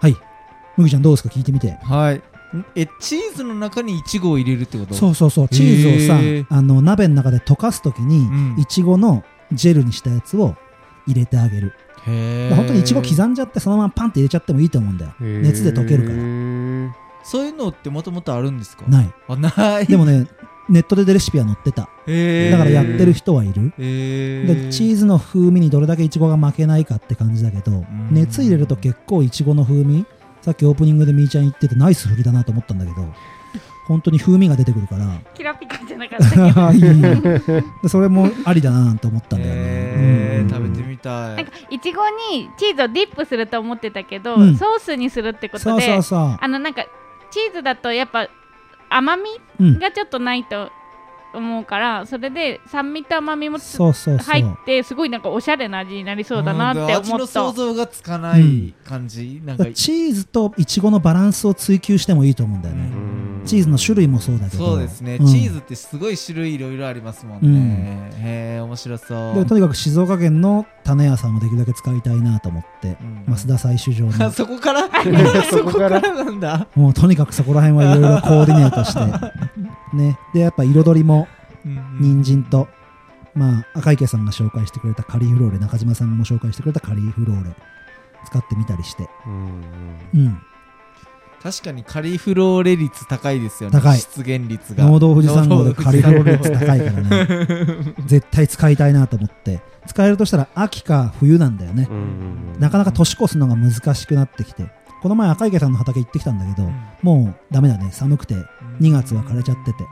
[0.00, 0.14] はい。
[0.76, 1.28] 麦ちゃんどうですか？
[1.28, 1.72] 聞いてみて。
[1.82, 2.16] はい。
[2.56, 4.94] んえチーズの中にイチゴを入れるってこと？
[4.94, 5.48] そうそうそう。
[5.48, 8.60] チーズをさ、あの鍋の中で溶かすときに、うん。
[8.60, 10.54] いちごのジェルにしたやつを
[11.06, 11.74] 入れてあげる。
[12.06, 15.14] へえ本当にいちご刻んじゃってそのままパンって入れちゃってもいいと思うんだよ。
[15.18, 16.16] 熱で溶けるから。
[16.16, 18.86] らそういうのってもともとあるんですか？
[18.86, 19.10] ない。
[19.26, 19.86] あない。
[19.86, 20.28] でもね
[20.68, 21.82] ネットでレシピは載ってた。
[21.82, 23.72] だからやってる人はいる。
[23.78, 28.08] へでチーズの風味にどれだけいちごが負けないかって感じだけどん。
[28.10, 30.06] 熱入れると結構いちごの風味
[30.42, 33.06] さっきオープニングでみーちゃん言っててナイス振りだなと思ったんだけど
[33.88, 35.06] 本当に風味が出てくるから。
[35.32, 36.30] キラピカじゃなかった
[36.74, 37.50] け
[37.80, 37.88] ど。
[37.88, 40.42] それもありだなと思ったんだよね、へー。
[40.42, 42.02] うん食べてみたないんかいちご
[42.32, 44.56] にチーズをディップすると思ってたけど、うん。
[44.56, 46.36] ソースにするってことそうでそうそう。
[46.38, 46.84] あのなんか
[47.30, 48.28] チーズだとやっぱ
[48.90, 49.78] 甘みうん。
[49.78, 50.70] がちょっとないと
[51.34, 57.18] 思うからそれで酸味と甘みもつそうそう入ってすごいなんかおしゃれな味になりそうだなって思った。
[57.18, 62.90] の想像がつかない感じ、なんかチーズとイチゴのバランスを追求してもいいと思うんだよね、
[63.44, 64.66] チーズの種類もそうだけど。
[64.66, 65.26] そうですね、うん。
[65.26, 69.34] チーズってすごい種類いろいろありますもんね、へえ面白そう。
[69.34, 73.34] でとにかく静岡県の種屋さんもできるだけ使いたいなと思って、うん。
[73.34, 74.88] 増田採取場あの そこから？
[75.50, 76.66] そこからなんだ？
[76.74, 79.00] もうとにかくそこら辺はいろいろコーディネートして
[79.96, 80.18] ね。
[80.34, 81.28] でやっぱ彩りも
[82.00, 82.68] 人参と、
[83.34, 87.50] まあ赤池さんが紹介してくれたカリフローレ中島さんも紹介してくれたカリフローレ
[88.26, 89.08] 使ってみたりして。
[89.26, 89.62] うん
[90.14, 90.42] うん。
[91.42, 93.80] 確かにカリフローレ率高いですよね。
[93.80, 93.98] 高い。
[93.98, 94.84] 出現率が。
[94.84, 97.94] 農道富士山号でカリフローレ率高高いからね。
[98.06, 99.60] 絶対使いたいなと思って。
[99.86, 101.86] 使えるとしたら秋か冬なんだよね。
[101.90, 102.56] うん。
[102.58, 104.66] なかなか年越すのが難しくなってきて
[105.02, 106.68] この前赤池さんの畑行ってきたんだけど、
[107.02, 107.90] もうダメだね。
[107.92, 108.34] 寒くて
[108.80, 109.86] 2月は枯れちゃってて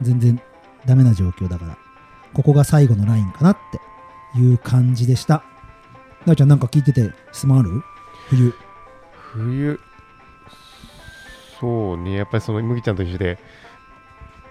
[0.00, 0.40] 全然
[0.86, 1.78] ダメな状況だから
[2.32, 3.58] ここが最後のラインかなっ
[4.34, 5.42] ていう感じでした。
[6.26, 7.82] 大ちゃんなんか聞いてて質問ある？
[8.28, 8.54] 冬。
[9.32, 9.80] 冬。
[11.60, 12.12] そうね。
[12.14, 13.38] やっぱりその麦ちゃんと一緒で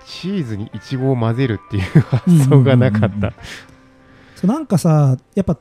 [0.05, 3.29] チーズにイチゴを混ぜるっていう発想がなかうんうんうんうん。
[3.29, 3.33] った
[4.35, 5.57] そうなんかさやっぱ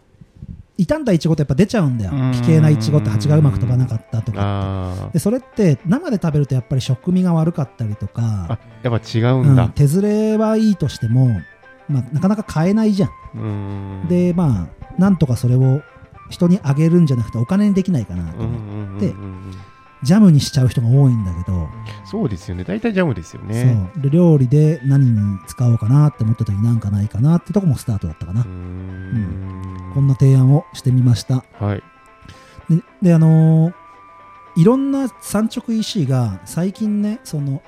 [0.79, 2.13] 傷んだイチゴってやっぱ出ちゃうんだよ。
[2.13, 2.33] うん。
[2.33, 8.47] 奇形なイチゴって蜂がうまく飛ばなかったとかあでそれって生で食べるとやっぱり食味が悪かったりとーか。
[8.51, 9.67] あやっぱ違ううんだ。
[9.67, 11.29] ん手ずれはいいとしても、
[11.89, 13.11] まあ、なかなか買えないじゃん。
[13.35, 14.09] うん。
[14.09, 15.83] でまあなんとかそれを
[16.31, 19.55] 人にあげるんじゃなくてお金にできないかなとうん思って、うんうんうんうん
[20.03, 21.69] ジャムにしちゃう人が多いんだけど、
[22.05, 22.65] そうですよね。
[22.65, 23.91] 大体ジャムですよね。
[23.95, 24.03] そう。
[24.03, 29.93] で料理で何に使おうかなって思った時になんかないかなってとこもスタートだったかな、うーん。
[29.95, 31.45] こんな提案をしてみました。
[31.59, 31.83] はい。
[32.69, 33.75] でであのー
[34.57, 37.63] いろんな産直 EC が最近ねその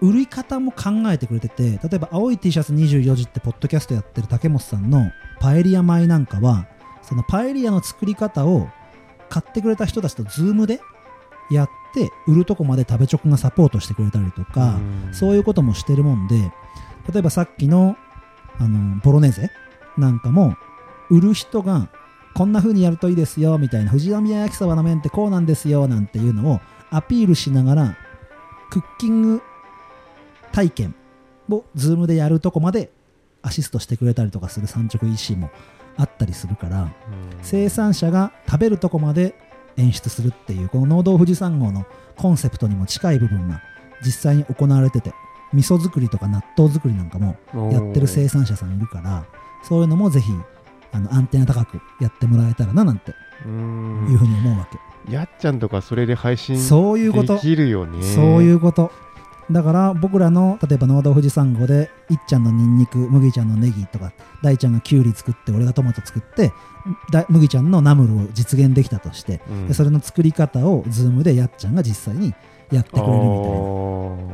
[0.00, 6.66] 売り方も考えてくれてて例えば青い T シャツ24時ってポッドキャストやってる竹本さんのパエリア米なんかは
[7.02, 8.68] そのパエリアの作り方を
[9.32, 10.82] 買ってくれた人たちとズームで
[11.50, 14.78] やって売るとこまで食べチョクがサポートしてくれたりとか、
[15.10, 16.52] そういうこともしてるもんで
[17.10, 17.96] 例えばさっきの
[18.58, 19.50] あのボロネーゼ
[19.96, 20.54] なんかも
[21.08, 21.88] 売る人が
[22.34, 26.60] こんな風にやるといいですよみたいな富士宮焼きそばの麺ってこうなんですよなんていうのを
[26.90, 27.98] アピールしながら
[28.70, 29.42] クッキング
[30.52, 30.94] 体験
[31.48, 32.90] をズームでやるとこまで
[33.40, 35.50] アシストしてくれたりとかする産直 EC も
[35.96, 36.92] あったりするから
[37.42, 39.34] 生産者が食べるとこまで
[39.76, 41.86] 演出するっていうこの農道富士山号の
[42.16, 43.62] コンセプトにも近い部分が
[44.04, 45.12] 実際に行われてて
[45.52, 47.36] 味噌作りとか納豆作りなんかも
[47.70, 49.26] やってる生産者さんいるから
[49.62, 50.30] そういうのもぜひ
[50.92, 53.14] あのアンテナ高くやってもらえたらななんて
[53.44, 54.06] うん。
[54.10, 54.68] いうふうに思うわ
[55.06, 57.34] け、やっちゃんとかそれで配信そういうこと。
[57.34, 58.02] できるよね。
[58.02, 58.92] そういうこと
[59.52, 66.52] だから僕らの例えば農道富士山号でいっちゃんのニンニク麦ちゃんのネギとか大ちゃんがキュウリ作って俺がトマト作って
[67.10, 69.68] だ麦ちゃんのナムルを実現できたとして、うん。
[69.68, 72.34] でそれの作り方を Zoom でやっちゃんが実際に
[72.72, 73.18] やってくれるみた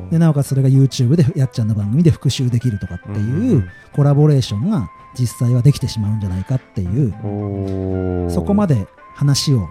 [0.00, 0.10] いな。
[0.10, 4.88] でなおかつそれが YouTube でやっちゃんの番組で復習できるとかっていうコラボレーションが
[5.18, 8.30] 実際はできてしまうんじゃないかっていう。
[8.30, 9.68] そこまで、で話を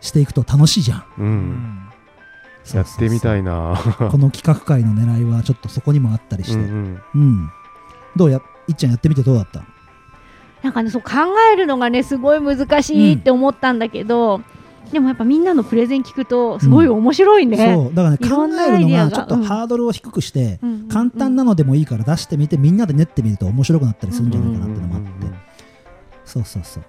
[0.00, 1.04] していくと楽しいじゃん。
[1.18, 1.85] う、うんん
[2.74, 3.78] やってみたいな。
[4.10, 7.50] この企画会の狙いはちょっとそこにもあったりして、うんうん。
[8.16, 9.62] どうやいっちゃんやってみてどうだった？
[10.62, 11.10] なんかねそう考
[11.52, 14.40] えるのがねすごい難しいって思ったんだけど、
[14.90, 17.56] でもやっぱみんなのプレゼン聞くとすごい面白いね。
[17.74, 17.94] そう。
[17.94, 19.10] だからね考えるのが。
[19.10, 19.42] ちょっとうん。
[19.44, 20.88] ハードルを低くして、うんうんうん。
[20.88, 25.08] 簡単なのでもいいから出してみてみんなで練ってみると面白くなったりするんじゃないかなってのもあって、
[26.24, 26.84] そうそうそう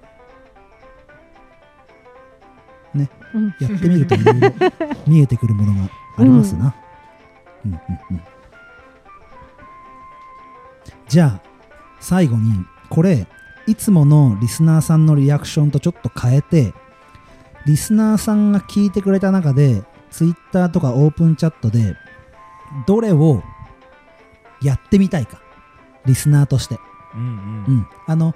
[3.60, 4.52] やってみるといろいろ
[5.06, 6.76] 見えてくるものがありますな、
[7.66, 7.80] うんうん
[8.12, 8.22] うん。
[11.08, 11.42] じゃあ
[12.00, 12.54] 最後に
[12.90, 13.28] これ
[13.66, 16.74] いつものリスナーさんのリアクションとちょっと変えて
[17.66, 21.96] リスナーさんが聞いてくれた中でツイッターとかオープンチャットで
[22.88, 23.44] どれを
[24.62, 25.42] やってみたいか。
[26.06, 26.80] リスナーとして。
[27.14, 27.28] うんうん。
[27.28, 28.34] うん、あの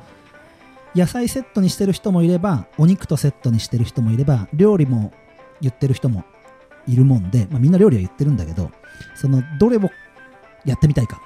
[0.96, 5.12] 野菜セットにしてる人もいればお肉とセットにしてる人もいれば料理も
[5.62, 6.24] 言ってる人も
[6.88, 8.72] いるもんで、まあ、みんな料理は言ってるんだけど
[9.16, 9.90] そのどれを
[10.66, 11.22] やってみたいか、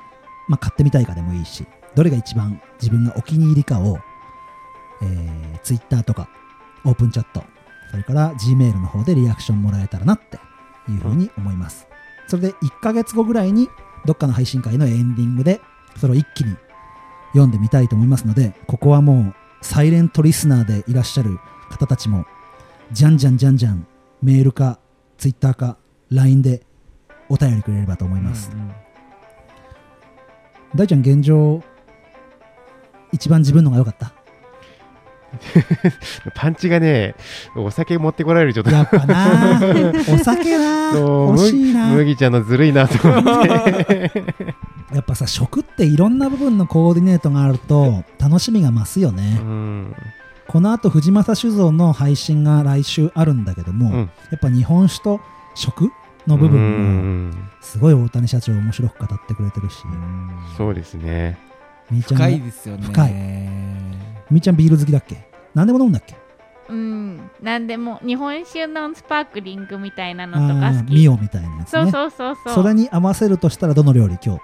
[0.48, 3.98] まあ、買ってみたいかでもいいしどれが一番自分がお気に入りかを、
[5.02, 6.30] えー、Twitter とか
[6.86, 7.44] オープンチャット
[7.90, 10.38] それから Gmail の方でリアクションもらえたらなって
[10.92, 11.88] いうふうに思います、
[12.28, 13.70] それで1ヶ月後ぐらいに
[14.06, 15.62] どっかの配信会のエンディングで
[15.98, 16.56] それを一気に
[17.30, 19.36] 読んでみたいと思いますのでここはもう
[19.66, 21.40] サイレントリスナーでいらっしゃる
[21.72, 22.26] 方たちも
[22.92, 23.88] じゃんじゃんじゃんじゃん
[24.22, 24.78] メールか
[25.18, 25.78] ツイッターか
[26.12, 26.62] LINE で
[27.30, 28.72] お便りくれればと思います、うんうん。
[30.76, 31.64] 大ちゃん現状
[33.12, 34.14] 一番自分のが良かった？
[36.36, 37.16] パンチがね
[37.58, 38.70] お酒持ってこられるちょっと。
[38.72, 39.60] やっぱな。
[40.14, 41.38] お酒な。
[41.40, 41.88] しいな。
[41.88, 43.24] 麦ちゃんのずるいなと思っ
[43.86, 44.12] て
[44.96, 49.96] やっぱさ食っていろんな部分のコーディネートがあると楽しみが増すよね、うん。
[50.48, 53.98] この後藤正酒造の配信が来週あるんだけども、うん。
[54.00, 55.20] やっぱ日本酒と
[55.54, 55.92] 食
[56.26, 56.68] の部う分も
[57.30, 57.50] ん。
[57.62, 61.38] すごい大谷社長面白く語ってくれてるし、うんそうですね。
[61.92, 62.84] みーちゃん深がいですよね。
[62.86, 63.12] 深い。
[64.32, 65.28] みーちゃんビール好きだっけ？
[65.54, 66.16] 何でも飲むんだっけ？
[66.70, 71.82] うんなんでも日本酒のスパークリングみたいなあのとか好ーきミオみたいなやつね。
[71.84, 72.54] そうそうそうそう。
[72.56, 74.18] それに合わせるとしたらどの料理？
[74.24, 74.42] 今日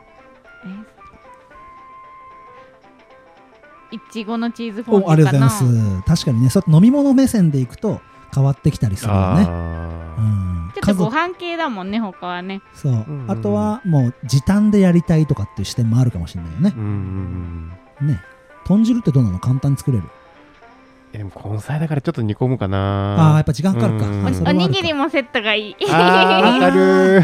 [3.91, 6.23] いちごのチーズフォンデュおありがとうごかなざいます。
[6.23, 8.01] 確かにねそ飲み物目線でいくと
[8.33, 9.43] 変わってきたりするよね。
[9.43, 9.49] うあ
[10.21, 10.71] ん。
[10.73, 12.61] ちょっとご飯系だもんね他はね。
[12.73, 13.31] そう、んうん。
[13.31, 16.69] あとはもう時短でやりたいとかっていう視点もあるかもしれないよね。
[16.69, 17.71] ーうん
[18.01, 18.21] うんね。
[18.65, 19.39] 豚汁ってどうなの？
[19.39, 20.03] 簡単に作れる。
[21.13, 24.05] えでも根菜だからちょっと煮込むかああやっぱ時間かかるか。
[24.07, 24.47] うん。
[24.47, 25.75] おにぎりもセットがいい。
[25.89, 27.21] あかる。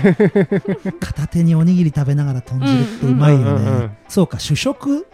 [0.99, 3.97] 片手におにぎり食べながら豚汁ってうまいよね、うんうんうんうん。
[4.09, 5.07] そうか主食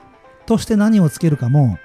[0.45, 1.77] として何をつけるかも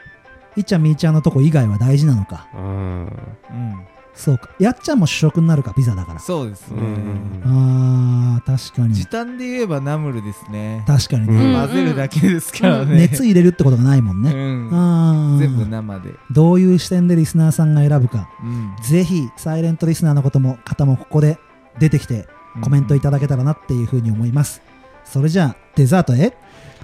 [0.56, 2.48] いっちゃんみーちゃんのとこ以外は大事なのか。
[2.54, 3.06] うん。
[3.50, 4.50] うんそうか。
[4.58, 6.18] やっちゃんも主食になるかピザだから。
[6.18, 8.94] そうですね、うんうんあー確かに。
[8.94, 11.54] 時短で言えばナムルですね、確かにね、うん。
[11.54, 14.70] 混ぜるだけですからね、熱入れるってことがないもんね、うん。
[14.72, 15.38] あー。
[15.38, 18.28] 全部生で、どういう視点でリスナーさんが選ぶか。
[18.42, 18.74] うん。
[18.82, 21.38] ぜひサイレントリスナーのことも方もここで
[21.78, 22.26] 出てきて
[22.60, 24.62] コメントいただけたらなっていうふうに思います、
[25.04, 26.36] それじゃあデザートへ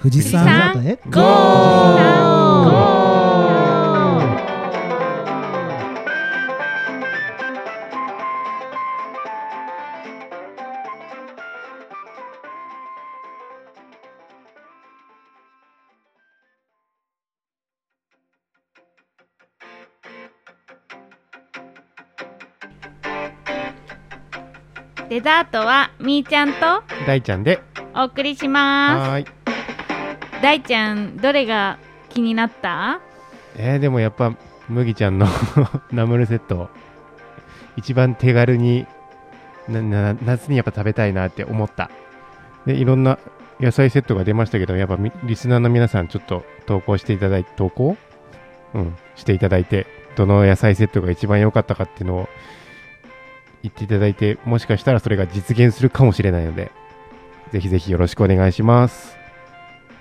[0.04, 1.24] 富士山デザートへゴー
[2.64, 27.62] ゴーデザートはみーちゃんと大ちゃんで。
[27.94, 29.26] お送りしまはーい。
[29.26, 29.53] す
[30.42, 31.78] 大ちゃんどれが
[32.10, 33.00] 気になった？
[33.56, 34.34] えー、でもやっぱ
[34.68, 35.26] 麦ちゃんの
[35.92, 36.68] ナムルセット
[37.76, 38.86] 一番手軽に
[39.68, 41.90] 夏にやっぱ食べたいなって思った。
[42.66, 43.18] でいろんな
[43.60, 47.96] 野菜セットが出ましたけどやっぱリスナーの皆さんちょっと投稿していただいて投稿？
[48.74, 52.28] うんしていただいてどの野菜セットが一番良かったかっていうのを
[53.62, 56.72] 言っていただいてもしかしたらそれが実現するかもしれないので
[57.52, 59.16] ぜひぜひよろしくお願いします。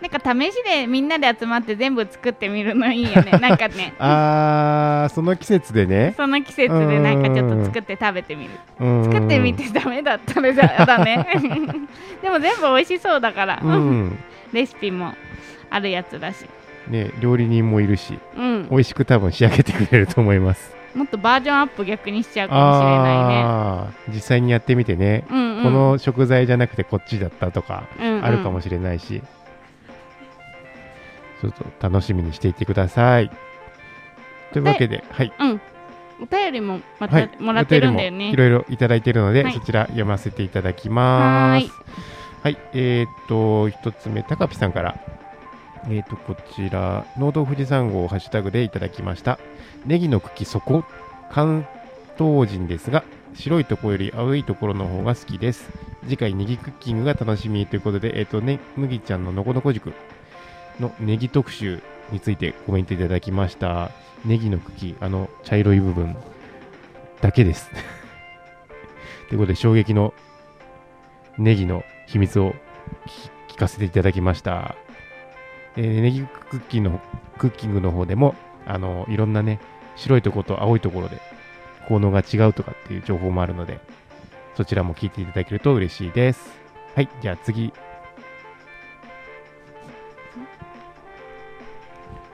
[0.03, 3.31] なんか試しでみんなで集まって全部作ってみるのいいよね。
[3.39, 3.93] なんかね。
[3.99, 6.13] あーその季節でね。
[6.17, 8.49] その季節でなんかちょっと作って食べてみる。
[8.77, 11.25] 作作ってみてダメだったらじゃだね
[12.21, 14.19] でも全部美味しそうだから、うん。
[14.51, 15.13] レシピも
[15.69, 16.45] あるやつだし、
[16.89, 20.75] ね、料理人もいるしうん、美味しく多分仕上げてくれると思います。
[20.93, 24.13] もっとバージョンアップ逆にしちゃうかもしれないね。
[24.13, 25.63] 実際にやってみてね、うんうん。
[25.63, 28.25] この食材じゃなくてこっちだったとかうんうん。
[28.25, 29.23] あるかもしれないし、
[31.51, 33.31] ちょっと楽しみにしていてください。
[34.51, 35.33] というわけで、はい。
[35.39, 35.61] うん。
[36.21, 39.53] お便りもまたはい、もらってるんだよね、いろいろいただいているので、はい。
[39.53, 41.67] そちら読ませていただきます。
[41.67, 41.83] は
[42.43, 44.99] はい、えー、っと、一つ目、高ピさんから、
[45.85, 49.39] えー、っと、こちら、農道富士山号ハッシュタグでいただきました。
[49.85, 50.83] ネギの茎そこ、
[51.31, 51.65] 関
[52.17, 55.71] 東人ですが、白いところより青いところの方が好きです。
[56.03, 59.93] 次回ネギクッキングが楽しみということで、えーっとね、麦ちゃんののこのこ塾
[60.79, 63.91] のネギ特集についてコメントいただきました。
[64.25, 66.15] ネギの茎、あの茶色い部分
[67.21, 67.69] だけです。
[69.29, 70.13] ということで、衝撃の
[71.37, 72.53] ネギの秘密を
[73.47, 74.75] 聞かせていただきました。
[75.75, 77.01] えーネギクッキンの
[77.37, 79.59] クッキングの方でも、あのいろんなね、
[79.95, 81.19] 白いところと青いところで
[81.87, 83.79] 効能が違うとかっていう情報もあるので、
[84.55, 86.51] そちらも聞いていただけると嬉しいです。
[86.95, 87.73] はい、じゃあ次。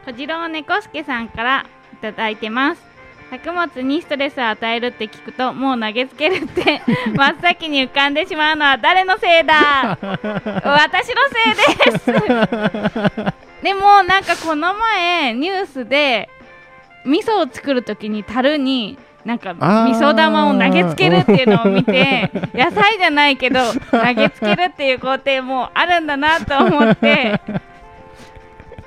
[0.09, 2.81] 小次郎猫助さんからいただいてます。
[3.29, 6.81] 作物にストレスを与えるって聞くともう投げつけるって
[7.15, 9.99] 真っ先に浮かんでしまうのは誰のせいだ？
[10.01, 12.11] 私のせいです。
[13.61, 16.27] でもなんかこの前ニュースで
[17.05, 19.59] 味噌を作るときに樽になんか味
[19.99, 23.59] 噌玉を投げつけるっていうのを見て野菜じゃないけど
[23.91, 27.39] 投げつけるっていう工程もあるんだなと思って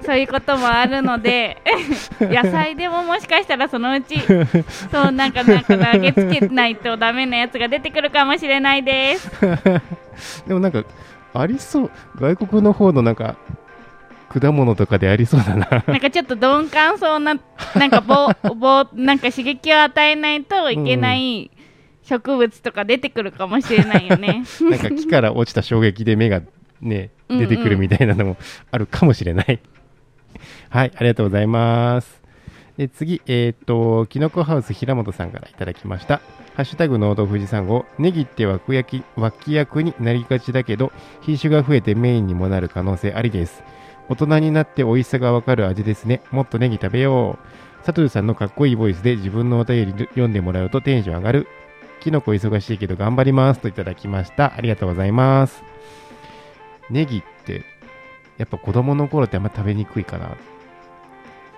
[0.05, 1.59] そういうこともあるので
[2.21, 4.21] 野菜でももしかしたらそのうち
[4.91, 9.31] そうなんかなんか投げつけないとダメなやつが出てくるかもしれないです。
[10.47, 10.85] でもなんか、
[11.35, 11.91] ありそう。
[12.17, 13.37] 外国の方のなんか、
[14.29, 15.85] 果物とかでありそうだな。
[15.87, 17.37] なんかちょっと鈍感そうな
[17.75, 21.51] なんか棒棒 なんか刺激を与えないといけない
[22.03, 24.43] 植物とか出てくるかもしれないよね。
[24.61, 26.41] なんか木から落ちた衝撃で芽が
[26.81, 28.37] ね、うんうん出てくるみたいなのも
[28.71, 29.59] あるかもしれない。
[30.73, 32.23] はい、ありがとうございます。
[32.79, 36.23] で次、えっ、と、きのこハウス平本さんからいただきました。
[36.55, 43.63] ハッシュタグ農道富士山号、ネギって脇役脇役になりがちだけど、品種が増えてメインにもなる可能性ありです。
[44.09, 46.23] 大人になって美味しさがわかる味ですね。
[46.31, 47.85] もっとネギ食べよう。
[47.85, 51.49] サトルさんのかっこいいボイスで自分のお便り読んでもらうとテンション上がる。
[52.01, 54.55] きのこ忙しいけど頑張りますといただきました。
[54.57, 55.63] ありがとうございます。
[56.89, 57.63] ネギって、
[58.39, 60.35] やっぱ子供の頃ってあんま食べにくいかな。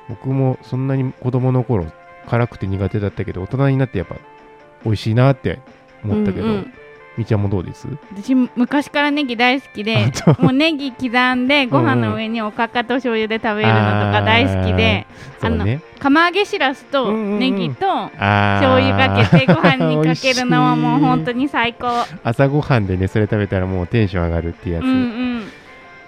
[0.09, 1.87] 僕もそんなに子供の頃
[2.29, 4.17] 辛くて苦手だったけど、大人になってやっぱ
[4.85, 5.61] 美味しいなって
[6.05, 6.75] 思ったけど、うんうん
[7.17, 7.87] みちゃんもどうです？
[8.13, 13.81] 私昔からネギ大好きであもうネギ刻んでご飯の上におかかと醤油で食べるのと
[14.11, 15.07] か大好きで、
[15.41, 15.81] あのそうね。
[16.01, 22.05] 釜揚げしらすとうんうんうんネギと醤油かけてご飯にかけるのはもう本当に最高。
[22.25, 24.83] 朝ごはんでね、それ食べたらもうテンション上がるってやつ。
[24.83, 25.43] うんうん。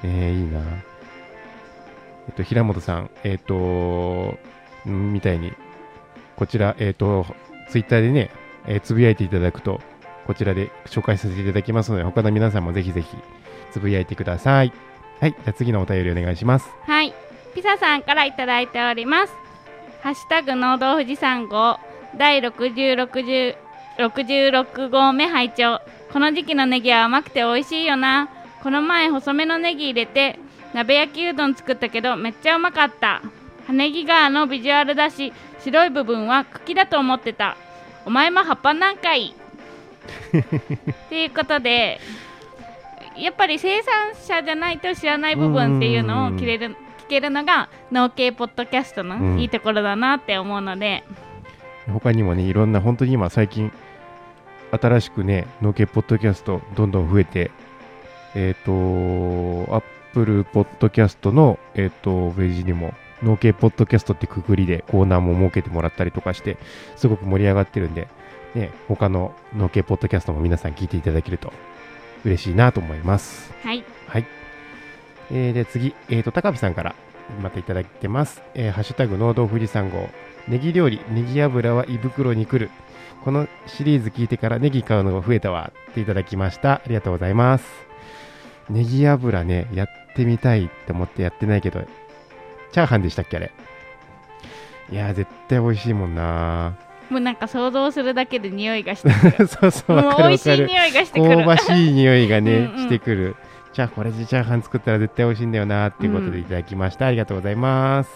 [0.02, 0.60] えー、いいな。
[2.36, 4.38] と、平本さん、えっと、
[4.84, 5.52] みたいに、
[6.36, 7.26] こちら、えっと、
[7.70, 8.30] ツイッターでね、
[8.66, 9.80] えーつぶやいていただくと、
[10.26, 13.16] こちらで紹介させていただきますので、他の皆さんもぜひぜひ、
[13.72, 14.72] つぶやいてください。
[15.20, 16.68] はい、じゃあ次のお便りお願いします。
[16.82, 17.14] はい。
[17.54, 19.32] ピサさんからいただいております。
[20.02, 21.78] ハッシュタグ農道富士山号
[22.16, 23.56] 第、60
[23.98, 25.80] 66号目拝聴
[26.12, 28.28] この時期のネギは甘くて美味しいよな
[28.62, 30.38] この前細めのネギ入れて
[30.76, 33.22] 鍋焼きうどん作ったけどめっちゃうまかった。
[33.66, 37.56] 葉ネギがのビジュアルだし白い部分は茎だと思ってた。
[38.04, 39.34] お前も葉っぱなんかい。
[40.32, 41.98] っていうことで
[43.16, 49.08] やっぱり生産者じゃないと知らない部分っていうのを聞れる聞けるのが農系ポッドキャストうん。
[49.08, 51.04] のいいところだなって思うので、
[51.90, 53.72] 他にもね、いろんな、本当に今最近、
[54.72, 57.50] 新しくね、農系ポッドキャストどんどん増えて、
[58.34, 59.82] えっ、と、アッ
[60.16, 66.56] プルポッドキャストの、えっ、と、ページにも、農系ポッドキャストってくくりでコーナーも設けてもらったりとかして、
[66.96, 68.08] すごく盛り上がってるんで、
[68.54, 71.52] ね、他の農系ポッドキャストも皆さん聞いていただけると
[72.24, 73.52] 嬉しいなと思います。
[73.62, 74.26] はいはい。
[75.30, 76.94] えー、で、次、えっ、と、高見さんから
[77.42, 78.40] またいただいてます。
[78.54, 80.08] えーハッシュタグ、農道富士山号。
[80.48, 82.70] ネギ料理、ネギ油は胃袋に来る。
[83.22, 86.76] このシリーズ聞いてからネギ買うのが増えたわっていただきました。
[86.76, 87.66] ありがとうございます。
[88.70, 91.84] ネギ油ね、やってみたいって思ってやってないけど、
[92.72, 93.52] チャーハンでしたっけあれ？
[94.90, 96.74] いやー、絶対美味しいもんな。
[97.10, 99.10] もうなんか想像するだけで匂いがして
[99.46, 100.16] そうそう、わもう。
[100.18, 101.36] 美味しい匂いがしてくる。
[101.38, 102.78] 香ばしい匂いがね うんうん。
[102.78, 103.36] してくる。
[103.72, 108.10] じゃあこれでチャーハン作ったら絶対美味しいんだよなっていうことでいただきました、ありがとうございます。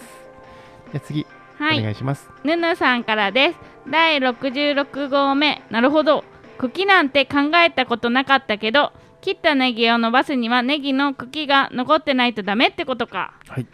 [0.91, 1.27] じゃあ次、
[1.59, 1.79] はい。
[1.79, 2.29] お願いします。
[2.43, 3.59] ぬぬさんからです。
[3.89, 5.61] 第66号目。
[5.69, 6.23] なるほど。
[6.57, 8.91] 茎なんて考えたことなかったけど
[9.21, 13.33] 切ったネギを伸ばすにはネギの茎が残ってないとダメってことか。
[13.47, 13.67] はい。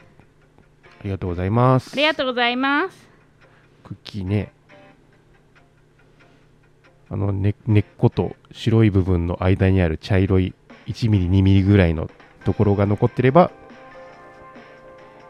[1.00, 1.92] ありがとうございます。
[1.94, 3.08] ありがとうございます。
[3.84, 4.52] 茎ね。
[7.10, 10.54] あの根根っこと白い部分の間にある茶色い
[10.88, 12.10] 1ミリ2ミリぐらいの
[12.44, 13.50] ところが残ってれば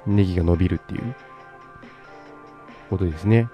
[0.07, 1.15] ネギが伸びるっていう
[2.89, 3.47] ことですね。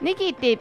[0.00, 0.58] ネギって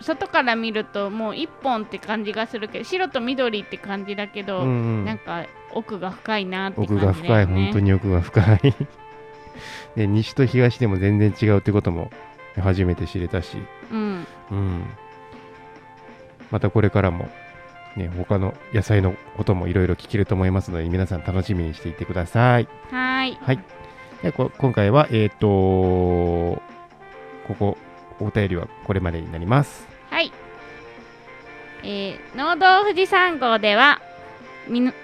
[0.00, 4.68] 外から見るともう1本って感じがするけど白と緑って感じだけど、うんう
[5.02, 5.04] ん。
[5.04, 7.00] なんか奥が深いなって感じね。
[7.00, 8.74] が深い、本当に奥が深い。
[9.96, 12.10] で西と東でも全然違うってことも
[12.60, 13.56] 初めて知れたし、
[13.90, 14.26] うん。
[14.50, 14.84] うん、
[16.50, 17.28] またこれからも、
[17.96, 22.68] ね、他の野菜のこともいろいろ聞けると思いますので皆さん楽しみにしていてください。
[22.90, 23.38] はーい。
[23.40, 23.58] はい、
[24.22, 26.60] でこ今回は、えっ、とこ
[27.58, 27.78] こ
[28.20, 29.86] お便りはこれまでになります。
[30.10, 30.32] はい。
[31.82, 34.00] えー、農道富士山号では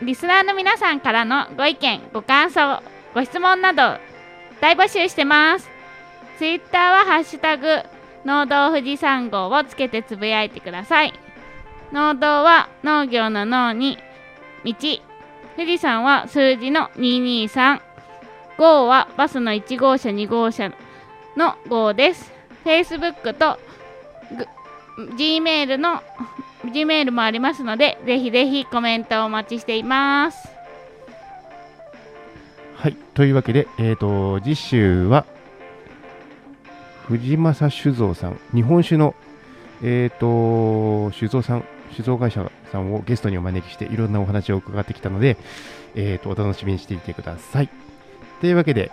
[0.03, 2.83] リスナーの皆さんからのご意見、ご感想、
[3.15, 3.99] ご質問など
[4.61, 5.69] 大募集してます。
[6.39, 7.83] ツイッターはハッシュタグ
[8.25, 11.13] 農道富士山号をつけてつぶやいてください。
[11.93, 13.99] 農道は農業の農に
[14.65, 14.75] 道、
[15.57, 17.81] 富士山は数字の223、
[18.59, 20.73] 号はバスの1号車2号車
[21.37, 22.32] の号です。
[22.65, 23.59] Facebook と
[25.17, 26.03] Gmail の
[26.65, 30.49] Gmail もありますのでぜひぜひコメントをお待ちしています
[32.77, 35.25] はい、というわけで、えー、と次週は
[37.07, 39.15] 藤正酒造さん、日本酒の、
[39.83, 45.37] えー、と酒造さん、酒造会社さんをゲストにお招きしていろんなお話を伺ってきたので、
[45.95, 47.69] えー、とお楽しみにしていてください。
[48.41, 48.91] というわけで、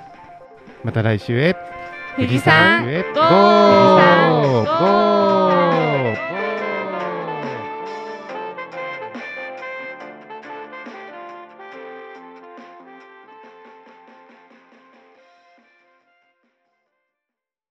[0.84, 1.56] また来週へ
[2.16, 5.59] 富士山ゴー